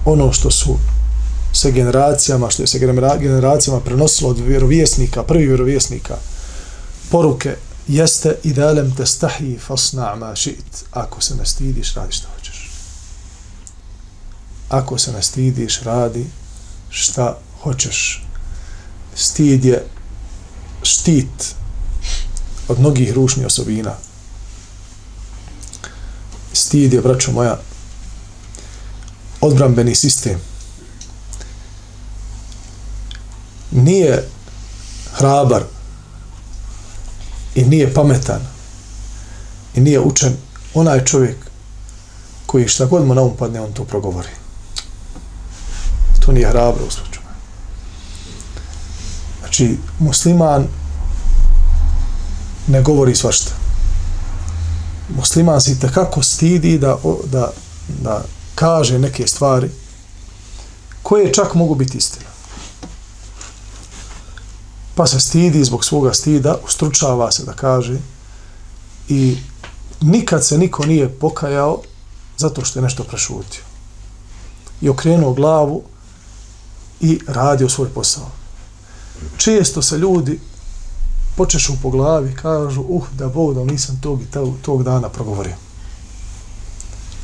ono 0.05 0.33
što 0.33 0.51
su 0.51 0.77
se 1.53 1.71
generacijama, 1.71 2.49
što 2.49 2.63
je 2.63 2.67
se 2.67 2.79
generacijama 3.19 3.79
prenosilo 3.79 4.29
od 4.29 4.39
vjerovjesnika, 4.39 5.23
prvi 5.23 5.45
vjerovjesnika, 5.47 6.17
poruke 7.11 7.55
jeste 7.87 8.35
i 8.43 8.53
dalem 8.53 8.95
te 8.95 9.05
stahi 9.05 9.57
fasna 9.67 10.15
ma 10.15 10.35
šit. 10.35 10.85
Ako 10.91 11.21
se 11.21 11.35
ne 11.35 11.45
stidiš, 11.45 11.93
radi 11.93 12.11
što 12.11 12.27
hoćeš. 12.35 12.71
Ako 14.69 14.97
se 14.97 15.11
ne 15.11 15.21
stidiš, 15.21 15.81
radi 15.81 16.25
šta 16.89 17.37
hoćeš. 17.61 18.23
Stid 19.15 19.65
je 19.65 19.85
štit 20.83 21.55
od 22.67 22.79
mnogih 22.79 23.13
rušnih 23.13 23.45
osobina. 23.45 23.95
Stid 26.53 26.93
je, 26.93 27.01
braćo 27.01 27.31
moja, 27.31 27.59
odbrambeni 29.41 29.95
sistem 29.95 30.39
nije 33.71 34.27
hrabar 35.13 35.63
i 37.55 37.63
nije 37.63 37.93
pametan 37.93 38.41
i 39.75 39.81
nije 39.81 39.99
učen 39.99 40.37
onaj 40.73 41.05
čovjek 41.05 41.37
koji 42.45 42.67
šta 42.67 42.85
god 42.85 43.05
mu 43.05 43.15
na 43.15 43.21
um 43.21 43.37
padne, 43.37 43.61
on 43.61 43.73
to 43.73 43.83
progovori. 43.83 44.38
To 46.29 46.33
nije 46.33 46.49
hrabro. 46.49 46.85
Znači, 49.39 49.77
musliman 49.99 50.67
ne 52.67 52.81
govori 52.81 53.15
svašta. 53.15 53.51
Musliman 55.17 55.61
se 55.61 55.79
takako 55.79 56.23
stidi 56.23 56.77
da, 56.77 56.97
da, 57.25 57.51
da 58.01 58.23
kaže 58.55 58.99
neke 58.99 59.27
stvari 59.27 59.69
koje 61.03 61.33
čak 61.33 61.55
mogu 61.55 61.75
biti 61.75 61.97
istina. 61.97 62.29
Pa 64.95 65.07
se 65.07 65.19
stidi 65.19 65.63
zbog 65.63 65.85
svoga 65.85 66.13
stida, 66.13 66.57
ustručava 66.65 67.31
se 67.31 67.43
da 67.43 67.53
kaže 67.53 67.97
i 69.07 69.37
nikad 70.01 70.45
se 70.45 70.57
niko 70.57 70.85
nije 70.85 71.09
pokajao 71.09 71.81
zato 72.37 72.65
što 72.65 72.79
je 72.79 72.83
nešto 72.83 73.03
prešutio. 73.03 73.63
I 74.81 74.89
okrenuo 74.89 75.33
glavu 75.33 75.83
i 77.01 77.19
radio 77.27 77.69
svoj 77.69 77.89
posao. 77.89 78.29
Često 79.37 79.81
se 79.81 79.97
ljudi 79.97 80.39
počešu 81.35 81.73
po 81.81 81.89
glavi, 81.89 82.35
kažu, 82.35 82.81
uh, 82.81 83.07
da 83.17 83.27
Bog 83.27 83.55
da 83.55 83.63
nisam 83.63 83.99
tog 84.01 84.21
i 84.21 84.25
tog, 84.25 84.53
tog 84.61 84.83
dana 84.83 85.09
progovorio. 85.09 85.55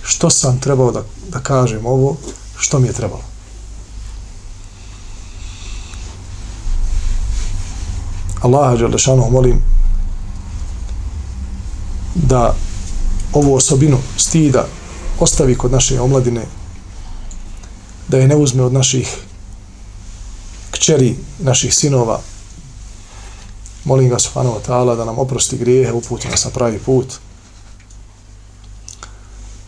Što 0.03 0.29
sam 0.29 0.59
trebao 0.59 0.91
da, 0.91 1.03
da 1.29 1.39
kažem 1.39 1.85
ovo, 1.85 2.17
što 2.57 2.79
mi 2.79 2.87
je 2.87 2.93
trebalo. 2.93 3.23
Allaha 8.41 8.75
Đelešanu 8.75 9.29
molim 9.31 9.61
da 12.15 12.55
ovu 13.33 13.55
osobinu 13.55 13.97
stida 14.17 14.67
ostavi 15.19 15.57
kod 15.57 15.71
naše 15.71 16.01
omladine, 16.01 16.45
da 18.07 18.17
je 18.17 18.27
ne 18.27 18.35
uzme 18.35 18.63
od 18.63 18.73
naših 18.73 19.24
kćeri, 20.75 21.15
naših 21.39 21.75
sinova. 21.75 22.19
Molim 23.85 24.09
ga 24.09 24.19
subhanahu 24.19 24.59
wa 24.59 24.61
ta'ala 24.67 24.95
da 24.95 25.05
nam 25.05 25.19
oprosti 25.19 25.57
grijehe, 25.57 25.93
uputi 25.93 26.27
nas 26.27 26.45
na 26.45 26.51
pravi 26.51 26.79
put, 26.79 27.13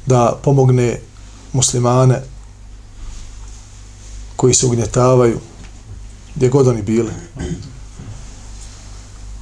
da 0.05 0.39
pomogne 0.43 0.99
muslimane 1.53 2.21
koji 4.35 4.53
se 4.53 4.65
ugnjetavaju 4.65 5.39
gdje 6.35 6.49
god 6.49 6.67
oni 6.67 6.81
bili, 6.81 7.11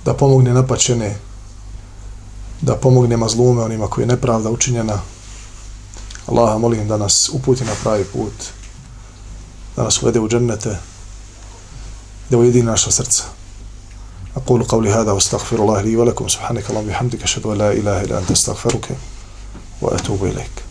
da 0.06 0.14
pomogne 0.14 0.54
napačene, 0.54 1.16
da 2.62 2.76
pomogne 2.76 3.18
mazlume 3.18 3.64
onima 3.64 3.88
koji 3.88 4.04
je 4.04 4.08
nepravda 4.08 4.50
učinjena. 4.50 5.02
Allaha 6.28 6.58
molim 6.58 6.88
da 6.88 6.98
nas 6.98 7.30
uputi 7.34 7.64
na 7.64 7.74
pravi 7.84 8.04
put, 8.04 8.34
da 9.76 9.84
nas 9.84 10.02
uvede 10.02 10.20
u 10.20 10.30
džennete, 10.30 10.78
da 12.30 12.38
ujedini 12.38 12.66
naša 12.66 12.92
srca. 12.92 13.24
أقول 14.36 14.64
قولي 14.64 14.90
هذا 14.94 15.12
واستغفر 15.12 15.60
الله 15.60 15.82
لي 15.82 15.96
ولكم 15.96 16.28
سبحانك 16.28 16.70
اللهم 16.70 16.86
وبحمدك 16.86 17.24
أشهد 17.24 17.46
أن 17.46 17.58
لا 17.58 17.72
إله 17.72 18.02
إلا 18.02 18.20
أنت 18.20 18.32
أستغفرك 18.32 18.98
وأتوب 19.82 20.26
إليك 20.26 20.65